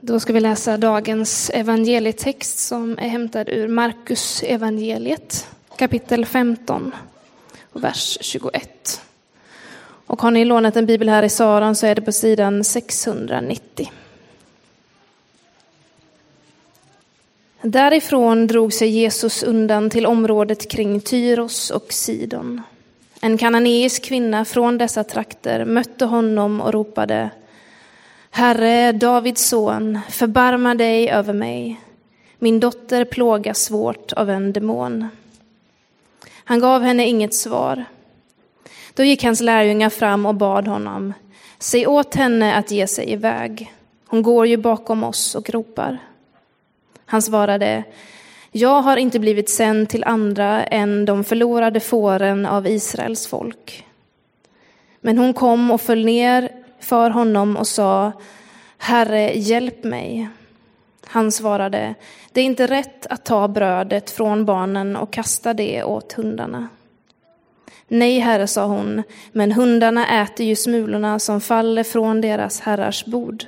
Då 0.00 0.20
ska 0.20 0.32
vi 0.32 0.40
läsa 0.40 0.76
dagens 0.76 1.50
evangelietext 1.54 2.58
som 2.58 2.98
är 2.98 3.08
hämtad 3.08 3.48
ur 3.48 3.68
Markus 3.68 4.42
evangeliet 4.42 5.46
kapitel 5.76 6.26
15 6.26 6.94
och 7.72 7.84
vers 7.84 8.18
21. 8.20 9.02
Och 10.06 10.22
har 10.22 10.30
ni 10.30 10.44
lånat 10.44 10.76
en 10.76 10.86
bibel 10.86 11.08
här 11.08 11.22
i 11.22 11.28
Saron 11.28 11.74
så 11.74 11.86
är 11.86 11.94
det 11.94 12.02
på 12.02 12.12
sidan 12.12 12.64
690. 12.64 13.92
Därifrån 17.62 18.46
drog 18.46 18.72
sig 18.72 18.88
Jesus 18.88 19.42
undan 19.42 19.90
till 19.90 20.06
området 20.06 20.70
kring 20.70 21.00
Tyros 21.00 21.70
och 21.70 21.92
Sidon. 21.92 22.62
En 23.20 23.38
kananeisk 23.38 24.04
kvinna 24.04 24.44
från 24.44 24.78
dessa 24.78 25.04
trakter 25.04 25.64
mötte 25.64 26.04
honom 26.04 26.60
och 26.60 26.72
ropade 26.72 27.30
Herre, 28.30 28.92
Davids 28.92 29.48
son, 29.48 29.98
förbarma 30.08 30.74
dig 30.74 31.10
över 31.10 31.32
mig. 31.32 31.80
Min 32.38 32.60
dotter 32.60 33.04
plågas 33.04 33.58
svårt 33.58 34.12
av 34.12 34.30
en 34.30 34.52
demon. 34.52 35.08
Han 36.44 36.60
gav 36.60 36.82
henne 36.82 37.06
inget 37.06 37.34
svar. 37.34 37.84
Då 38.94 39.04
gick 39.04 39.24
hans 39.24 39.40
lärjungar 39.40 39.90
fram 39.90 40.26
och 40.26 40.34
bad 40.34 40.68
honom, 40.68 41.14
säg 41.58 41.86
åt 41.86 42.14
henne 42.14 42.54
att 42.54 42.70
ge 42.70 42.86
sig 42.86 43.12
iväg. 43.12 43.72
Hon 44.06 44.22
går 44.22 44.46
ju 44.46 44.56
bakom 44.56 45.04
oss 45.04 45.34
och 45.34 45.50
ropar. 45.50 45.98
Han 47.06 47.22
svarade, 47.22 47.84
jag 48.52 48.82
har 48.82 48.96
inte 48.96 49.18
blivit 49.18 49.50
sänd 49.50 49.88
till 49.88 50.04
andra 50.04 50.64
än 50.64 51.04
de 51.04 51.24
förlorade 51.24 51.80
fåren 51.80 52.46
av 52.46 52.66
Israels 52.66 53.26
folk. 53.26 53.84
Men 55.00 55.18
hon 55.18 55.34
kom 55.34 55.70
och 55.70 55.80
föll 55.80 56.04
ner 56.04 56.50
för 56.80 57.10
honom 57.10 57.56
och 57.56 57.66
sa, 57.66 58.12
Herre, 58.78 59.32
hjälp 59.38 59.84
mig. 59.84 60.28
Han 61.04 61.32
svarade, 61.32 61.94
det 62.32 62.40
är 62.40 62.44
inte 62.44 62.66
rätt 62.66 63.06
att 63.06 63.24
ta 63.24 63.48
brödet 63.48 64.10
från 64.10 64.44
barnen 64.44 64.96
och 64.96 65.12
kasta 65.12 65.54
det 65.54 65.82
åt 65.84 66.12
hundarna. 66.12 66.68
Nej, 67.88 68.18
herre, 68.18 68.46
sa 68.46 68.66
hon, 68.66 69.02
men 69.32 69.52
hundarna 69.52 70.22
äter 70.22 70.46
ju 70.46 70.56
smulorna 70.56 71.18
som 71.18 71.40
faller 71.40 71.84
från 71.84 72.20
deras 72.20 72.60
herrars 72.60 73.04
bord. 73.04 73.44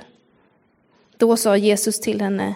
Då 1.17 1.37
sa 1.37 1.57
Jesus 1.57 1.99
till 1.99 2.21
henne, 2.21 2.55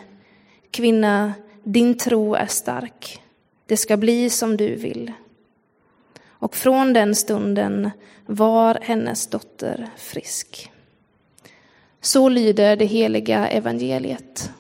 kvinna, 0.72 1.34
din 1.64 1.98
tro 1.98 2.34
är 2.36 2.46
stark. 2.46 3.22
Det 3.66 3.78
ska 3.78 3.98
bli 3.98 4.30
som 4.30 4.58
du 4.58 4.76
vill. 4.76 5.12
Och 6.40 6.56
från 6.56 6.94
den 6.94 7.16
stunden 7.16 7.92
var 8.26 8.78
hennes 8.82 9.28
dotter 9.28 9.90
frisk. 9.98 10.72
Så 12.02 12.30
lyder 12.30 12.76
det 12.76 12.86
heliga 12.86 13.48
evangeliet. 13.48 14.52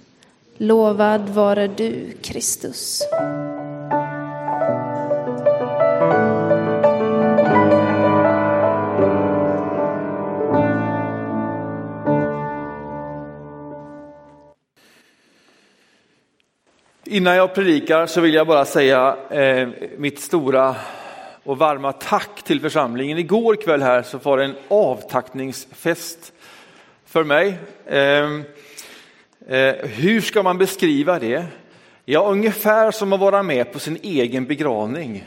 Lovad 0.57 1.29
vare 1.29 1.67
du, 1.67 2.11
Kristus. 2.21 3.01
Innan 17.07 17.35
jag 17.35 17.55
predikar 17.55 18.05
så 18.05 18.21
vill 18.21 18.33
jag 18.33 18.47
bara 18.47 18.65
säga 18.65 19.17
eh, 19.29 19.69
mitt 19.97 20.19
stora 20.19 20.75
och 21.45 21.57
varma 21.57 21.91
tack 21.91 22.43
till 22.43 22.61
församlingen. 22.61 23.17
Igår 23.17 23.55
kväll 23.55 23.81
här 23.81 24.01
så 24.03 24.17
var 24.17 24.37
det 24.37 24.45
en 24.45 24.55
avtackningsfest 24.67 26.33
för 27.05 27.23
mig. 27.23 27.57
Eh, 27.85 28.23
eh, 29.47 29.75
hur 29.85 30.21
ska 30.21 30.43
man 30.43 30.57
beskriva 30.57 31.19
det? 31.19 31.45
Ja, 32.05 32.19
ungefär 32.19 32.91
som 32.91 33.13
att 33.13 33.19
vara 33.19 33.43
med 33.43 33.73
på 33.73 33.79
sin 33.79 33.97
egen 34.01 34.45
begravning. 34.45 35.25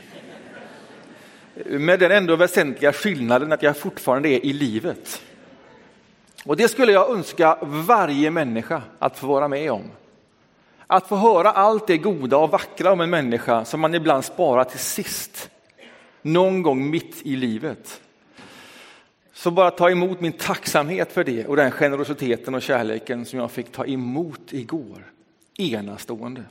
Med 1.66 2.00
den 2.00 2.10
ändå 2.10 2.36
väsentliga 2.36 2.92
skillnaden 2.92 3.52
att 3.52 3.62
jag 3.62 3.76
fortfarande 3.76 4.28
är 4.28 4.46
i 4.46 4.52
livet. 4.52 5.22
Och 6.44 6.56
det 6.56 6.68
skulle 6.68 6.92
jag 6.92 7.10
önska 7.10 7.58
varje 7.62 8.30
människa 8.30 8.82
att 8.98 9.18
få 9.18 9.26
vara 9.26 9.48
med 9.48 9.72
om. 9.72 9.82
Att 10.86 11.08
få 11.08 11.16
höra 11.16 11.50
allt 11.50 11.86
det 11.86 11.98
goda 11.98 12.36
och 12.36 12.50
vackra 12.50 12.92
om 12.92 13.00
en 13.00 13.10
människa 13.10 13.64
som 13.64 13.80
man 13.80 13.94
ibland 13.94 14.24
sparar 14.24 14.64
till 14.64 14.78
sist. 14.78 15.50
Någon 16.28 16.62
gång 16.62 16.90
mitt 16.90 17.26
i 17.26 17.36
livet. 17.36 18.00
Så 19.32 19.50
bara 19.50 19.70
ta 19.70 19.90
emot 19.90 20.20
min 20.20 20.32
tacksamhet 20.32 21.12
för 21.12 21.24
det 21.24 21.46
och 21.46 21.56
den 21.56 21.70
generositeten 21.70 22.54
och 22.54 22.62
kärleken 22.62 23.26
som 23.26 23.38
jag 23.38 23.50
fick 23.50 23.72
ta 23.72 23.86
emot 23.86 24.52
igår. 24.52 25.12
Enastående. 25.58 26.44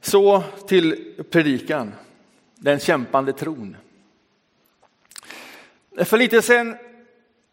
Så 0.00 0.42
till 0.68 1.14
predikan, 1.30 1.92
den 2.54 2.78
kämpande 2.78 3.32
tron. 3.32 3.76
För 5.96 6.18
lite 6.18 6.42
sedan 6.42 6.76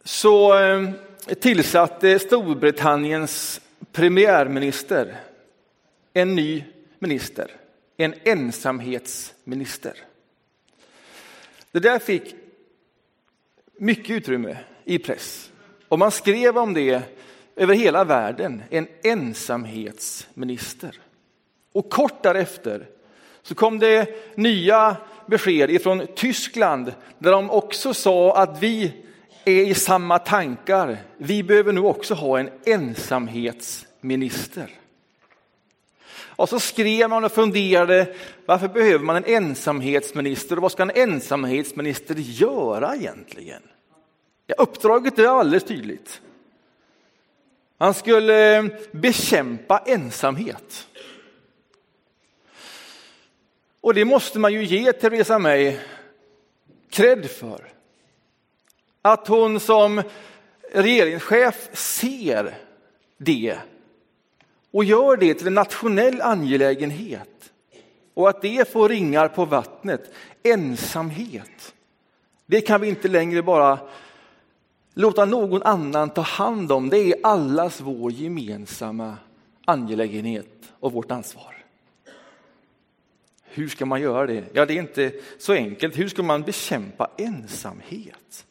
så 0.04 0.60
eh, 0.60 0.90
tillsatte 1.40 2.20
Storbritanniens 2.20 3.62
premiärminister 3.92 5.20
en 6.14 6.36
ny 6.36 6.64
minister, 7.00 7.61
en 8.02 8.14
ensamhetsminister. 8.24 9.94
Det 11.72 11.80
där 11.80 12.00
fick 12.00 12.36
mycket 13.78 14.10
utrymme 14.10 14.58
i 14.86 15.00
press 15.00 15.52
och 15.88 16.00
man 16.00 16.12
skrev 16.12 16.58
om 16.58 16.74
det 16.74 17.02
över 17.56 17.76
hela 17.76 18.04
världen, 18.04 18.64
en 18.70 18.88
ensamhetsminister. 19.04 21.00
Och 21.74 21.90
kort 21.90 22.24
därefter 22.24 22.88
så 23.42 23.56
kom 23.56 23.80
det 23.80 24.08
nya 24.38 24.98
besked 25.28 25.72
ifrån 25.72 26.08
Tyskland 26.16 26.94
där 27.18 27.32
de 27.32 27.50
också 27.50 27.94
sa 27.94 28.38
att 28.38 28.64
vi 28.64 28.94
är 29.46 29.66
i 29.66 29.74
samma 29.74 30.20
tankar. 30.20 30.98
Vi 31.18 31.44
behöver 31.44 31.74
nu 31.74 31.82
också 31.82 32.14
ha 32.14 32.40
en 32.40 32.50
ensamhetsminister. 32.66 34.81
Och 36.42 36.50
så 36.50 36.60
skrev 36.60 37.10
man 37.10 37.24
och 37.24 37.32
funderade, 37.32 38.16
varför 38.46 38.68
behöver 38.68 39.06
man 39.06 39.16
en 39.16 39.26
ensamhetsminister 39.26 40.56
och 40.56 40.62
vad 40.62 40.72
ska 40.72 40.84
en 40.84 40.92
ensamhetsminister 40.92 42.16
göra 42.16 42.96
egentligen? 42.96 43.62
Ja, 44.48 44.56
uppdraget 44.58 45.20
är 45.20 45.28
alldeles 45.28 45.64
tydligt. 45.64 46.22
Han 47.78 47.94
skulle 47.94 48.58
eh, 48.58 48.66
bekämpa 48.92 49.84
ensamhet. 49.86 50.88
Och 53.82 53.94
det 53.94 54.06
måste 54.06 54.40
man 54.40 54.54
ju 54.54 54.64
ge 54.64 54.94
Theresa 54.94 55.40
May 55.40 55.78
cred 56.90 57.30
för. 57.30 57.74
Att 59.02 59.28
hon 59.28 59.60
som 59.60 60.04
regeringschef 60.74 61.70
ser 61.74 62.58
det 63.18 63.58
och 64.72 64.84
gör 64.84 65.18
det 65.18 65.34
till 65.34 65.48
en 65.48 65.54
nationell 65.54 66.22
angelägenhet. 66.22 67.52
Och 68.14 68.30
att 68.30 68.42
det 68.42 68.72
får 68.72 68.90
ringar 68.90 69.28
på 69.28 69.46
vattnet, 69.46 70.14
ensamhet. 70.44 71.74
Det 72.46 72.62
kan 72.62 72.82
vi 72.82 72.88
inte 72.88 73.08
längre 73.08 73.44
bara 73.44 73.80
låta 74.94 75.26
någon 75.26 75.64
annan 75.64 76.10
ta 76.10 76.22
hand 76.22 76.72
om. 76.72 76.90
Det 76.90 76.98
är 76.98 77.16
allas 77.24 77.82
vår 77.82 78.12
gemensamma 78.12 79.18
angelägenhet 79.66 80.74
och 80.80 80.92
vårt 80.92 81.12
ansvar. 81.12 81.56
Hur 83.44 83.70
ska 83.70 83.86
man 83.86 84.02
göra 84.02 84.26
det? 84.26 84.44
Ja, 84.54 84.66
det 84.66 84.74
är 84.74 84.80
inte 84.80 85.12
så 85.40 85.54
enkelt. 85.54 85.98
Hur 85.98 86.08
ska 86.08 86.24
man 86.24 86.42
bekämpa 86.42 87.10
ensamhet? 87.18 88.46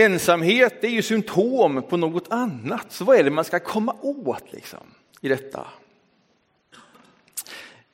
Ensamhet 0.00 0.84
är 0.84 0.88
ju 0.88 1.02
symptom 1.02 1.82
på 1.82 1.96
något 1.96 2.32
annat, 2.32 2.92
så 2.92 3.04
vad 3.04 3.18
är 3.18 3.24
det 3.24 3.30
man 3.30 3.44
ska 3.44 3.58
komma 3.58 3.96
åt 4.00 4.52
liksom, 4.52 4.78
i 5.20 5.28
detta? 5.28 5.66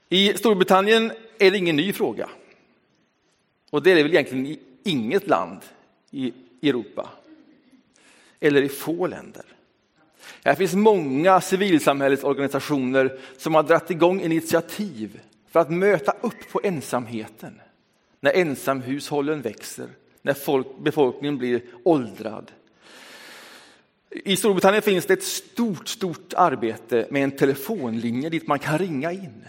I 0.09 0.35
Storbritannien 0.35 1.13
är 1.39 1.51
det 1.51 1.59
ingen 1.59 1.77
ny 1.77 1.93
fråga. 1.93 2.29
Och 3.71 3.83
det 3.83 3.91
är 3.91 3.95
det 3.95 4.03
väl 4.03 4.13
egentligen 4.13 4.47
i 4.47 4.61
inget 4.85 5.27
land 5.27 5.61
i 6.11 6.33
Europa. 6.63 7.09
Eller 8.41 8.63
i 8.63 8.69
få 8.69 9.07
länder. 9.07 9.45
Här 10.45 10.55
finns 10.55 10.75
många 10.75 11.41
civilsamhällesorganisationer 11.41 13.19
som 13.37 13.55
har 13.55 13.63
dragit 13.63 13.91
igång 13.91 14.21
initiativ 14.21 15.21
för 15.51 15.61
att 15.61 15.71
möta 15.71 16.13
upp 16.21 16.53
på 16.53 16.61
ensamheten. 16.65 17.61
När 18.21 18.33
ensamhushållen 18.33 19.43
växer 19.43 19.89
när 20.27 20.35
folk, 20.35 20.67
befolkningen 20.79 21.39
blir 21.39 21.63
åldrad. 21.83 22.51
I 24.11 24.37
Storbritannien 24.37 24.83
finns 24.83 25.07
det 25.07 25.13
ett 25.13 25.23
stort, 25.23 25.89
stort 25.89 26.35
arbete 26.37 27.07
med 27.11 27.25
en 27.25 27.31
telefonlinje 27.31 28.29
dit 28.29 28.47
man 28.47 28.59
kan 28.59 28.79
ringa 28.79 29.13
in. 29.13 29.45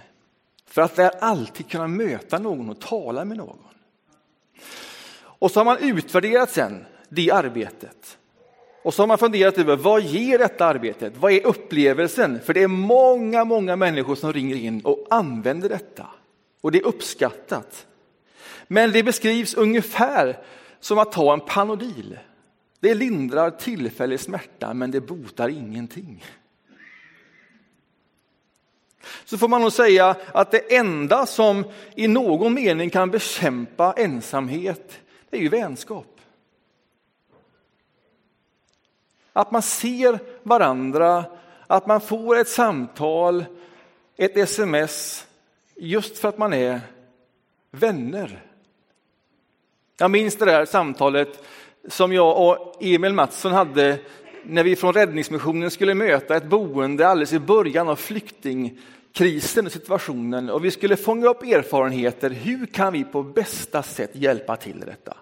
För 0.66 0.82
att 0.82 0.96
där 0.96 1.12
alltid 1.20 1.70
kunna 1.70 1.88
möta 1.88 2.40
någon 2.40 2.70
och 2.70 2.82
tala 2.82 3.26
med 3.26 3.38
någon. 3.38 3.58
Och 5.20 5.52
så 5.52 5.60
har 5.60 5.66
man 5.66 5.78
utvärderat 5.78 6.52
sen 6.52 6.86
det 7.10 7.32
arbetet 7.32 8.18
Och 8.84 8.94
så 8.94 9.02
har 9.02 9.08
man 9.08 9.18
funderat 9.18 9.58
över 9.58 9.76
vad 9.76 10.02
ger 10.02 10.38
detta 10.38 10.66
arbetet? 10.66 11.14
Vad 11.18 11.32
är 11.32 11.46
upplevelsen? 11.46 12.40
För 12.46 12.54
det 12.54 12.64
är 12.64 12.68
många, 12.68 13.46
många 13.46 13.76
människor 13.76 14.16
som 14.16 14.34
ringer 14.34 14.56
in 14.56 14.82
och 14.82 15.08
använder 15.10 15.70
detta. 15.70 16.08
Och 16.62 16.72
det 16.72 16.80
är 16.80 16.86
uppskattat. 16.86 17.88
Men 18.68 18.92
det 18.92 19.04
beskrivs 19.04 19.54
ungefär 19.54 20.38
som 20.88 21.00
att 21.00 21.12
ta 21.12 21.34
en 21.34 21.40
Panodil. 21.40 22.20
Det 22.80 22.94
lindrar 22.94 23.52
tillfällig 23.52 24.20
smärta, 24.20 24.74
men 24.74 24.92
det 24.92 25.02
botar 25.02 25.50
ingenting. 25.50 26.26
Så 29.26 29.38
får 29.38 29.48
man 29.48 29.62
nog 29.62 29.72
säga 29.72 30.16
att 30.34 30.52
det 30.52 30.76
enda 30.76 31.26
som 31.26 31.64
i 31.96 32.08
någon 32.08 32.54
mening 32.54 32.90
kan 32.90 33.12
bekämpa 33.12 33.94
ensamhet, 33.94 35.00
det 35.30 35.38
är 35.38 35.42
ju 35.42 35.50
vänskap. 35.50 36.22
Att 39.34 39.52
man 39.52 39.62
ser 39.62 40.20
varandra, 40.44 41.26
att 41.68 41.88
man 41.88 42.02
får 42.02 42.38
ett 42.38 42.50
samtal, 42.50 43.46
ett 44.16 44.38
sms, 44.38 45.28
just 45.76 46.18
för 46.18 46.30
att 46.30 46.38
man 46.38 46.54
är 46.54 46.82
vänner. 47.72 48.47
Jag 50.00 50.12
minns 50.12 50.36
det 50.36 50.46
där 50.46 50.66
samtalet 50.66 51.44
som 51.88 52.14
jag 52.14 52.48
och 52.48 52.84
Emil 52.84 53.14
Mattsson 53.14 53.52
hade 53.52 54.00
när 54.44 54.64
vi 54.64 54.76
från 54.76 54.94
Räddningsmissionen 54.94 55.72
skulle 55.72 55.94
möta 55.94 56.36
ett 56.36 56.50
boende 56.50 57.08
alldeles 57.08 57.34
i 57.34 57.40
början 57.40 57.90
av 57.90 57.96
flyktingkrisen 57.96 59.66
och 59.66 59.72
situationen 59.72 60.50
och 60.50 60.66
vi 60.66 60.72
skulle 60.72 60.96
fånga 60.96 61.28
upp 61.28 61.44
erfarenheter. 61.44 62.30
Hur 62.30 62.66
kan 62.66 62.94
vi 62.94 63.04
på 63.04 63.24
bästa 63.24 63.84
sätt 63.84 64.12
hjälpa 64.14 64.56
till 64.56 64.80
detta? 64.80 65.18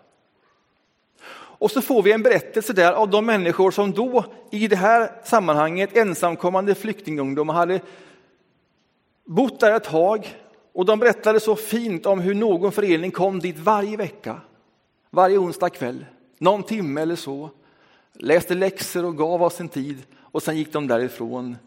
Och 1.57 1.71
så 1.71 1.81
får 1.81 2.03
vi 2.03 2.11
en 2.11 2.23
berättelse 2.23 2.73
där 2.73 2.93
av 2.93 3.09
de 3.09 3.25
människor 3.25 3.71
som 3.71 3.91
då 3.91 4.25
i 4.51 4.67
det 4.67 4.75
här 4.75 5.11
sammanhanget 5.23 5.97
ensamkommande 5.97 6.75
flyktingungdomar 6.75 7.53
hade 7.53 7.81
bott 9.25 9.59
där 9.59 9.75
ett 9.75 9.83
tag 9.83 10.35
och 10.73 10.85
de 10.85 10.99
berättade 10.99 11.39
så 11.39 11.55
fint 11.55 12.05
om 12.05 12.19
hur 12.19 12.35
någon 12.35 12.71
förening 12.71 13.11
kom 13.11 13.39
dit 13.39 13.59
varje 13.59 13.97
vecka, 13.97 14.41
varje 15.15 15.37
onsdag 15.37 15.69
kväll, 15.69 16.05
någon 16.37 16.63
timme 16.63 17.01
eller 17.01 17.15
så, 17.15 17.49
läste 18.13 18.55
läxor 18.55 19.05
och 19.05 19.17
gav 19.17 19.43
av 19.43 19.49
sin 19.49 19.69
tid 19.69 20.03
och 20.15 20.43
sen 20.43 20.57
gick 20.57 20.73
de 20.73 20.87
därifrån. 20.87 21.57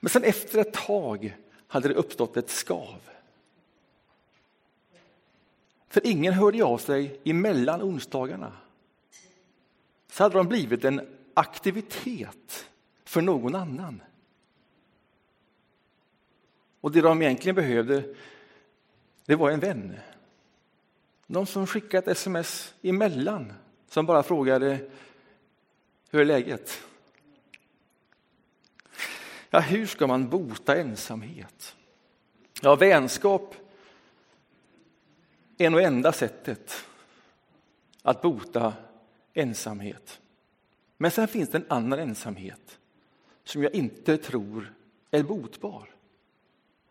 Men 0.00 0.10
sen 0.10 0.24
efter 0.24 0.58
ett 0.58 0.72
tag 0.72 1.36
hade 1.66 1.88
det 1.88 1.94
uppstått 1.94 2.36
ett 2.36 2.50
skav. 2.50 3.00
För 5.88 6.06
ingen 6.06 6.32
hörde 6.32 6.64
av 6.64 6.78
sig 6.78 7.20
emellan 7.24 7.82
onsdagarna 7.82 8.52
så 10.10 10.22
hade 10.22 10.38
de 10.38 10.48
blivit 10.48 10.84
en 10.84 11.00
aktivitet 11.34 12.66
för 13.04 13.22
någon 13.22 13.54
annan. 13.54 14.02
Och 16.80 16.92
det 16.92 17.00
de 17.00 17.22
egentligen 17.22 17.56
behövde, 17.56 18.14
det 19.26 19.36
var 19.36 19.50
en 19.50 19.60
vän. 19.60 19.94
Någon 21.26 21.46
som 21.46 21.66
skickade 21.66 22.10
ett 22.10 22.16
sms 22.16 22.74
emellan, 22.82 23.52
som 23.88 24.06
bara 24.06 24.22
frågade 24.22 24.90
hur 26.10 26.20
är 26.20 26.24
läget? 26.24 26.82
Ja, 29.50 29.60
hur 29.60 29.86
ska 29.86 30.06
man 30.06 30.28
bota 30.28 30.76
ensamhet? 30.76 31.76
Ja, 32.62 32.76
vänskap 32.76 33.54
är 35.58 35.70
nog 35.70 35.80
enda 35.80 36.12
sättet 36.12 36.86
att 38.02 38.22
bota 38.22 38.72
ensamhet. 39.34 40.20
Men 40.96 41.10
sen 41.10 41.28
finns 41.28 41.48
det 41.48 41.58
en 41.58 41.66
annan 41.68 41.98
ensamhet 41.98 42.78
som 43.44 43.62
jag 43.62 43.74
inte 43.74 44.16
tror 44.16 44.74
är 45.10 45.22
botbar. 45.22 45.88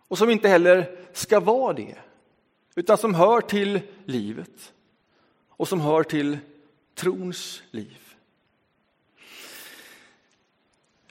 Och 0.07 0.17
som 0.17 0.29
inte 0.29 0.49
heller 0.49 0.99
ska 1.13 1.39
vara 1.39 1.73
det, 1.73 1.95
utan 2.75 2.97
som 2.97 3.15
hör 3.15 3.41
till 3.41 3.81
livet 4.05 4.73
och 5.49 5.67
som 5.67 5.81
hör 5.81 6.03
till 6.03 6.37
trons 6.95 7.63
liv. 7.71 8.15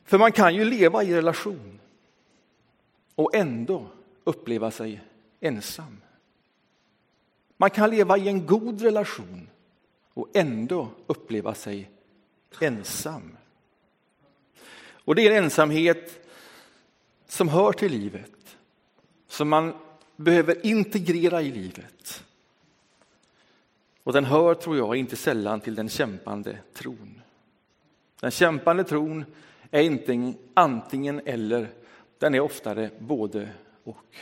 För 0.05 0.19
man 0.19 0.33
kan 0.33 0.55
ju 0.55 0.65
leva 0.65 1.05
i 1.05 1.15
relation 1.15 1.81
och 3.15 3.35
ändå 3.35 3.87
uppleva 4.25 4.71
sig 4.71 5.01
ensam. 5.41 6.01
Man 7.57 7.71
kan 7.71 7.91
leva 7.91 8.19
i 8.19 8.29
en 8.29 8.47
god 8.47 8.81
relation 8.81 9.49
och 10.15 10.29
ändå 10.35 10.89
uppleva 11.07 11.55
sig 11.55 11.91
ensam. 12.61 13.37
Och 15.05 15.15
det 15.15 15.27
är 15.27 15.31
en 15.31 15.45
ensamhet 15.45 16.29
som 17.29 17.49
hör 17.49 17.73
till 17.73 17.93
livet, 17.93 18.57
som 19.27 19.49
man 19.49 19.75
behöver 20.23 20.67
integrera 20.67 21.43
i 21.43 21.53
livet. 21.53 22.25
Och 24.03 24.13
den 24.13 24.25
hör, 24.25 24.55
tror 24.55 24.77
jag, 24.77 24.97
inte 24.97 25.17
sällan 25.17 25.61
till 25.61 25.75
den 25.75 25.89
kämpande 25.89 26.59
tron. 26.73 27.21
Den 28.21 28.31
kämpande 28.31 28.85
tron 28.85 29.25
är 29.71 29.83
inte 29.83 30.33
antingen 30.55 31.21
eller, 31.25 31.69
den 32.19 32.35
är 32.35 32.41
oftare 32.41 32.91
både 32.99 33.49
och. 33.85 34.17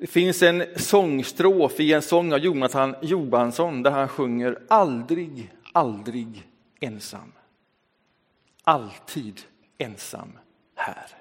Det 0.00 0.06
finns 0.06 0.42
en 0.42 0.64
sångstrof 0.76 1.80
i 1.80 1.92
en 1.92 2.02
sång 2.02 2.32
av 2.32 2.38
Jonathan 2.38 2.94
Johansson 3.02 3.82
där 3.82 3.90
han 3.90 4.08
sjunger 4.08 4.58
aldrig, 4.68 5.52
aldrig 5.72 6.48
ensam. 6.80 7.32
Alltid 8.62 9.40
ensam 9.78 10.38
här. 10.74 11.19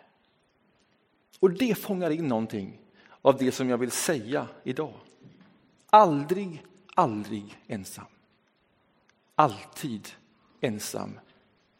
Och 1.39 1.51
det 1.51 1.77
fångar 1.77 2.09
in 2.09 2.27
någonting 2.27 2.81
av 3.21 3.37
det 3.37 3.51
som 3.51 3.69
jag 3.69 3.77
vill 3.77 3.91
säga 3.91 4.47
idag. 4.63 4.93
Aldrig, 5.89 6.65
aldrig 6.95 7.57
ensam. 7.67 8.05
Alltid 9.35 10.09
ensam 10.61 11.19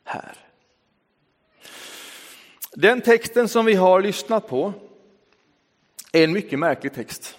här. 0.04 0.38
Den 2.72 3.02
texten 3.02 3.48
som 3.48 3.66
vi 3.66 3.74
har 3.74 4.02
lyssnat 4.02 4.48
på 4.48 4.74
är 6.12 6.24
en 6.24 6.34
mycket 6.34 6.60
märklig 6.60 6.94
text. 6.94 7.38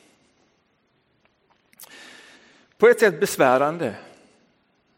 På 2.76 2.88
ett 2.88 3.00
sätt 3.00 3.20
besvärande. 3.20 3.96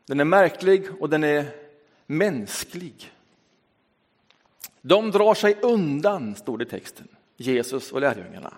Den 0.06 0.20
är 0.20 0.24
märklig 0.24 1.02
och 1.02 1.10
den 1.10 1.24
är 1.24 1.46
mänsklig. 2.06 3.12
De 4.82 5.10
drar 5.10 5.34
sig 5.34 5.56
undan, 5.62 6.34
står 6.34 6.58
det 6.58 6.64
i 6.64 6.68
texten, 6.68 7.08
Jesus 7.36 7.92
och 7.92 8.00
lärjungarna. 8.00 8.54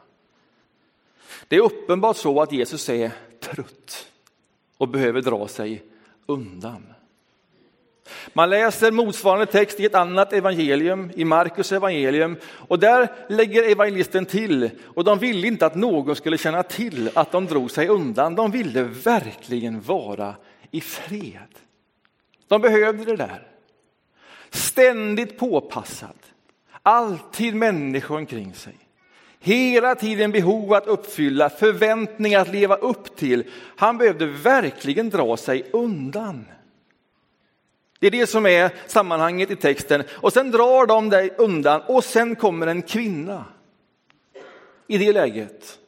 Det 1.48 1.56
är 1.56 1.60
uppenbart 1.60 2.16
så 2.16 2.40
att 2.40 2.52
Jesus 2.52 2.88
är 2.88 3.10
trött 3.40 4.06
och 4.76 4.88
behöver 4.88 5.22
dra 5.22 5.48
sig 5.48 5.82
undan. 6.26 6.82
Man 8.32 8.50
läser 8.50 8.90
motsvarande 8.90 9.46
text 9.46 9.80
i 9.80 9.84
ett 9.84 9.94
annat 9.94 10.32
evangelium, 10.32 11.10
i 11.14 11.24
Markus 11.24 11.72
evangelium, 11.72 12.36
och 12.46 12.78
där 12.78 13.12
lägger 13.28 13.70
evangelisten 13.70 14.26
till, 14.26 14.70
och 14.84 15.04
de 15.04 15.18
ville 15.18 15.46
inte 15.46 15.66
att 15.66 15.74
någon 15.74 16.16
skulle 16.16 16.38
känna 16.38 16.62
till 16.62 17.10
att 17.14 17.32
de 17.32 17.46
drog 17.46 17.70
sig 17.70 17.88
undan. 17.88 18.34
De 18.34 18.50
ville 18.50 18.82
verkligen 18.82 19.80
vara 19.80 20.34
i 20.70 20.80
fred. 20.80 21.54
De 22.48 22.60
behövde 22.60 23.04
det 23.04 23.16
där. 23.16 23.53
Ständigt 24.54 25.38
påpassad, 25.38 26.16
alltid 26.82 27.54
människor 27.54 28.16
omkring 28.16 28.54
sig. 28.54 28.74
Hela 29.40 29.94
tiden 29.94 30.32
behov 30.32 30.72
att 30.72 30.86
uppfylla, 30.86 31.50
förväntningar 31.50 32.40
att 32.40 32.48
leva 32.48 32.76
upp 32.76 33.16
till. 33.16 33.44
Han 33.76 33.98
behövde 33.98 34.26
verkligen 34.26 35.10
dra 35.10 35.36
sig 35.36 35.70
undan. 35.72 36.46
Det 37.98 38.06
är 38.06 38.10
det 38.10 38.26
som 38.26 38.46
är 38.46 38.70
sammanhanget 38.86 39.50
i 39.50 39.56
texten. 39.56 40.04
Och 40.10 40.32
sen 40.32 40.50
drar 40.50 40.86
de 40.86 41.10
dig 41.10 41.30
undan 41.38 41.80
och 41.86 42.04
sen 42.04 42.36
kommer 42.36 42.66
en 42.66 42.82
kvinna 42.82 43.44
i 44.86 44.98
det 44.98 45.12
läget. 45.12 45.78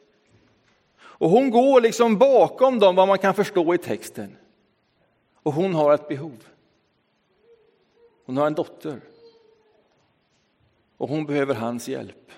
Och 0.99 1.29
hon 1.29 1.49
går 1.49 1.81
liksom 1.81 2.17
bakom 2.17 2.79
dem 2.79 2.95
vad 2.95 3.07
man 3.07 3.17
kan 3.17 3.33
förstå 3.33 3.73
i 3.73 3.77
texten. 3.77 4.37
Och 5.43 5.53
hon 5.53 5.75
har 5.75 5.93
ett 5.93 6.07
behov. 6.07 6.43
Hon 8.27 8.37
har 8.37 8.47
en 8.47 8.53
dotter. 8.53 9.01
Och 10.97 11.09
hon 11.09 11.25
behöver 11.25 11.55
hans 11.55 11.87
hjälp. 11.87 12.31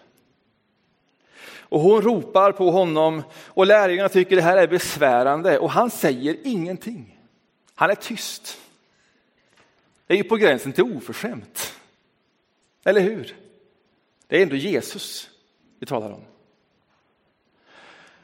Och 1.60 1.80
hon 1.80 2.02
ropar 2.02 2.52
på 2.52 2.72
honom 2.72 3.24
och 3.34 3.66
lärjungarna 3.66 4.10
tycker 4.10 4.36
det 4.36 4.42
här 4.42 4.58
är 4.58 4.68
besvärande 4.68 5.60
och 5.60 5.72
han 5.72 5.90
säger 5.90 6.38
ingenting. 6.44 7.20
Han 7.76 7.90
är 7.90 7.96
tyst. 7.96 8.58
Det 10.08 10.14
är 10.14 10.18
ju 10.18 10.24
på 10.24 10.36
gränsen 10.36 10.74
till 10.74 10.84
oförskämt. 10.84 11.74
Eller 12.84 13.02
hur? 13.02 13.36
Det 14.28 14.38
är 14.38 14.44
ändå 14.44 14.56
Jesus 14.56 15.30
vi 15.80 15.86
talar 15.86 16.12
om. 16.12 16.22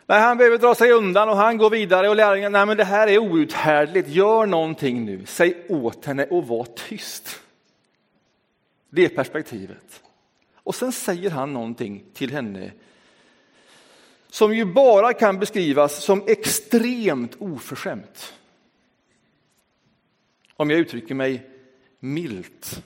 Nej, 0.05 0.21
han 0.21 0.37
behöver 0.37 0.57
dra 0.57 0.75
sig 0.75 0.91
undan 0.91 1.29
och 1.29 1.37
han 1.37 1.57
går 1.57 1.69
vidare 1.69 2.09
och 2.09 2.15
lärjungarna, 2.15 2.57
nej 2.57 2.65
men 2.65 2.77
det 2.77 2.83
här 2.83 3.07
är 3.07 3.19
outhärdligt, 3.19 4.09
gör 4.09 4.45
någonting 4.45 5.05
nu, 5.05 5.25
säg 5.25 5.65
åt 5.69 6.05
henne 6.05 6.25
och 6.25 6.47
var 6.47 6.65
tyst. 6.65 7.41
Det 8.95 9.05
är 9.05 9.09
perspektivet. 9.09 10.03
Och 10.55 10.75
sen 10.75 10.91
säger 10.91 11.29
han 11.29 11.53
någonting 11.53 12.03
till 12.13 12.31
henne 12.31 12.71
som 14.29 14.55
ju 14.55 14.65
bara 14.65 15.13
kan 15.13 15.39
beskrivas 15.39 16.03
som 16.03 16.23
extremt 16.27 17.35
oförskämt. 17.39 18.33
Om 20.53 20.69
jag 20.69 20.79
uttrycker 20.79 21.15
mig 21.15 21.49
milt. 21.99 22.83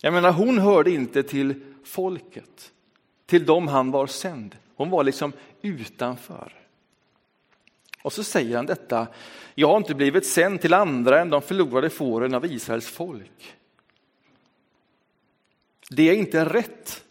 Jag 0.00 0.12
menar, 0.12 0.32
hon 0.32 0.58
hörde 0.58 0.90
inte 0.90 1.22
till 1.22 1.54
folket, 1.84 2.72
till 3.26 3.46
dem 3.46 3.68
han 3.68 3.90
var 3.90 4.06
sänd. 4.06 4.56
Hon 4.74 4.90
var 4.90 5.04
liksom 5.04 5.32
utanför. 5.62 6.52
Och 8.02 8.12
så 8.12 8.24
säger 8.24 8.56
han 8.56 8.66
detta, 8.66 9.06
jag 9.54 9.68
har 9.68 9.76
inte 9.76 9.94
blivit 9.94 10.26
sänd 10.26 10.60
till 10.60 10.74
andra 10.74 11.20
än 11.20 11.30
de 11.30 11.42
förlorade 11.42 11.90
fåren 11.90 12.34
av 12.34 12.46
Israels 12.46 12.88
folk. 12.88 13.57
Det 15.90 16.02
är 16.02 16.14
inte 16.14 16.44
rätt 16.44 17.04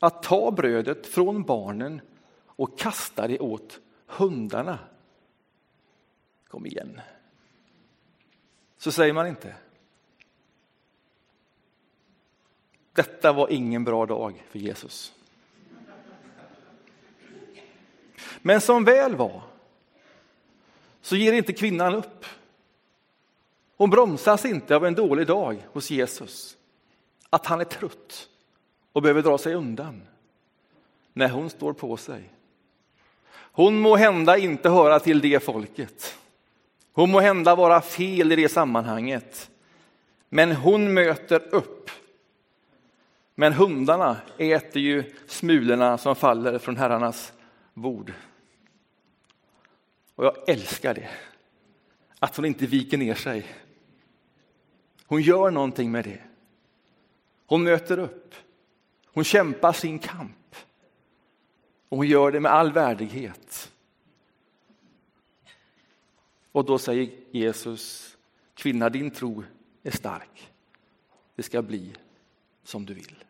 att 0.00 0.22
ta 0.22 0.50
brödet 0.50 1.06
från 1.06 1.42
barnen 1.42 2.00
och 2.46 2.78
kasta 2.78 3.28
det 3.28 3.38
åt 3.38 3.80
hundarna. 4.06 4.78
Kom 6.48 6.66
igen. 6.66 7.00
Så 8.78 8.92
säger 8.92 9.12
man 9.12 9.26
inte. 9.26 9.54
Detta 12.92 13.32
var 13.32 13.48
ingen 13.52 13.84
bra 13.84 14.06
dag 14.06 14.44
för 14.50 14.58
Jesus. 14.58 15.14
Men 18.42 18.60
som 18.60 18.84
väl 18.84 19.16
var 19.16 19.42
så 21.00 21.16
ger 21.16 21.32
inte 21.32 21.52
kvinnan 21.52 21.94
upp. 21.94 22.24
Hon 23.76 23.90
bromsas 23.90 24.44
inte 24.44 24.76
av 24.76 24.86
en 24.86 24.94
dålig 24.94 25.26
dag 25.26 25.66
hos 25.72 25.90
Jesus. 25.90 26.57
Att 27.30 27.46
han 27.46 27.60
är 27.60 27.64
trött 27.64 28.28
och 28.92 29.02
behöver 29.02 29.22
dra 29.22 29.38
sig 29.38 29.54
undan. 29.54 30.02
När 31.12 31.28
hon 31.28 31.50
står 31.50 31.72
på 31.72 31.96
sig. 31.96 32.30
Hon 33.30 33.80
må 33.80 33.96
hända 33.96 34.38
inte 34.38 34.68
höra 34.68 35.00
till 35.00 35.20
det 35.20 35.42
folket. 35.44 36.18
Hon 36.92 37.10
må 37.10 37.20
hända 37.20 37.54
vara 37.54 37.80
fel 37.80 38.32
i 38.32 38.36
det 38.36 38.48
sammanhanget. 38.48 39.50
Men 40.28 40.52
hon 40.52 40.94
möter 40.94 41.54
upp. 41.54 41.90
Men 43.34 43.52
hundarna 43.52 44.16
äter 44.38 44.82
ju 44.82 45.14
smulorna 45.26 45.98
som 45.98 46.16
faller 46.16 46.58
från 46.58 46.76
herrarnas 46.76 47.32
bord. 47.74 48.12
Och 50.14 50.24
jag 50.24 50.48
älskar 50.48 50.94
det. 50.94 51.08
Att 52.18 52.36
hon 52.36 52.44
inte 52.44 52.66
viker 52.66 52.98
ner 52.98 53.14
sig. 53.14 53.46
Hon 55.06 55.22
gör 55.22 55.50
någonting 55.50 55.90
med 55.90 56.04
det. 56.04 56.20
Hon 57.48 57.62
möter 57.62 57.98
upp. 57.98 58.34
Hon 59.06 59.24
kämpar 59.24 59.72
sin 59.72 59.98
kamp. 59.98 60.54
Och 61.88 61.96
hon 61.96 62.06
gör 62.06 62.32
det 62.32 62.40
med 62.40 62.52
all 62.52 62.72
värdighet. 62.72 63.72
Och 66.52 66.64
då 66.64 66.78
säger 66.78 67.10
Jesus, 67.30 68.16
kvinna 68.54 68.88
din 68.88 69.10
tro 69.10 69.44
är 69.82 69.90
stark. 69.90 70.50
Det 71.34 71.42
ska 71.42 71.62
bli 71.62 71.92
som 72.64 72.86
du 72.86 72.94
vill. 72.94 73.24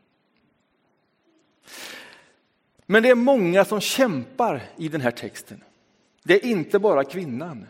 Men 2.86 3.02
det 3.02 3.10
är 3.10 3.14
många 3.14 3.64
som 3.64 3.80
kämpar 3.80 4.70
i 4.76 4.88
den 4.88 5.00
här 5.00 5.10
texten. 5.10 5.64
Det 6.22 6.34
är 6.34 6.44
inte 6.44 6.78
bara 6.78 7.04
kvinnan. 7.04 7.66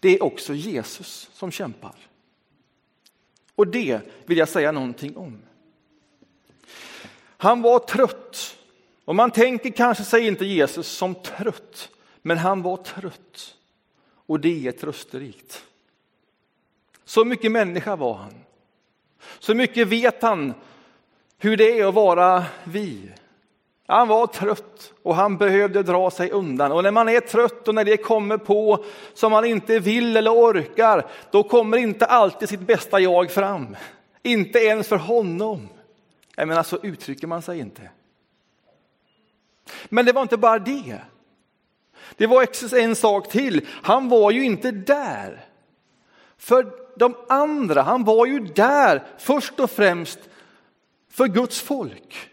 Det 0.00 0.08
är 0.08 0.22
också 0.22 0.54
Jesus 0.54 1.30
som 1.32 1.50
kämpar. 1.50 1.94
Och 3.56 3.66
det 3.66 4.00
vill 4.26 4.38
jag 4.38 4.48
säga 4.48 4.72
någonting 4.72 5.16
om. 5.16 5.42
Han 7.36 7.62
var 7.62 7.78
trött. 7.78 8.56
Och 9.04 9.14
man 9.14 9.30
tänker 9.30 9.70
kanske 9.70 10.04
sig 10.04 10.26
inte 10.26 10.44
Jesus 10.44 10.88
som 10.88 11.14
trött, 11.14 11.90
men 12.22 12.38
han 12.38 12.62
var 12.62 12.76
trött. 12.76 13.56
Och 14.26 14.40
det 14.40 14.66
är 14.66 14.72
trösterikt. 14.72 15.64
Så 17.04 17.24
mycket 17.24 17.52
människa 17.52 17.96
var 17.96 18.14
han. 18.14 18.34
Så 19.38 19.54
mycket 19.54 19.88
vet 19.88 20.22
han 20.22 20.54
hur 21.38 21.56
det 21.56 21.80
är 21.80 21.88
att 21.88 21.94
vara 21.94 22.44
vi. 22.64 23.10
Han 23.86 24.08
var 24.08 24.26
trött 24.26 24.92
och 25.02 25.14
han 25.14 25.36
behövde 25.36 25.82
dra 25.82 26.10
sig 26.10 26.30
undan. 26.30 26.72
Och 26.72 26.82
när 26.82 26.90
man 26.90 27.08
är 27.08 27.20
trött 27.20 27.68
och 27.68 27.74
när 27.74 27.84
det 27.84 27.96
kommer 27.96 28.38
på 28.38 28.84
som 29.14 29.32
man 29.32 29.44
inte 29.44 29.78
vill 29.78 30.16
eller 30.16 30.34
orkar, 30.34 31.06
då 31.30 31.42
kommer 31.42 31.76
inte 31.76 32.06
alltid 32.06 32.48
sitt 32.48 32.60
bästa 32.60 33.00
jag 33.00 33.30
fram. 33.30 33.76
Inte 34.22 34.58
ens 34.58 34.88
för 34.88 34.96
honom. 34.96 35.68
Jag 36.36 36.48
menar, 36.48 36.62
så 36.62 36.78
uttrycker 36.82 37.26
man 37.26 37.42
sig 37.42 37.58
inte. 37.58 37.90
Men 39.88 40.06
det 40.06 40.12
var 40.12 40.22
inte 40.22 40.36
bara 40.36 40.58
det. 40.58 41.00
Det 42.16 42.26
var 42.26 42.74
en 42.74 42.96
sak 42.96 43.28
till. 43.28 43.66
Han 43.82 44.08
var 44.08 44.30
ju 44.30 44.44
inte 44.44 44.70
där. 44.70 45.44
För 46.38 46.72
de 46.96 47.14
andra, 47.28 47.82
han 47.82 48.04
var 48.04 48.26
ju 48.26 48.40
där 48.40 49.02
först 49.18 49.60
och 49.60 49.70
främst 49.70 50.18
för 51.10 51.26
Guds 51.26 51.60
folk. 51.60 52.30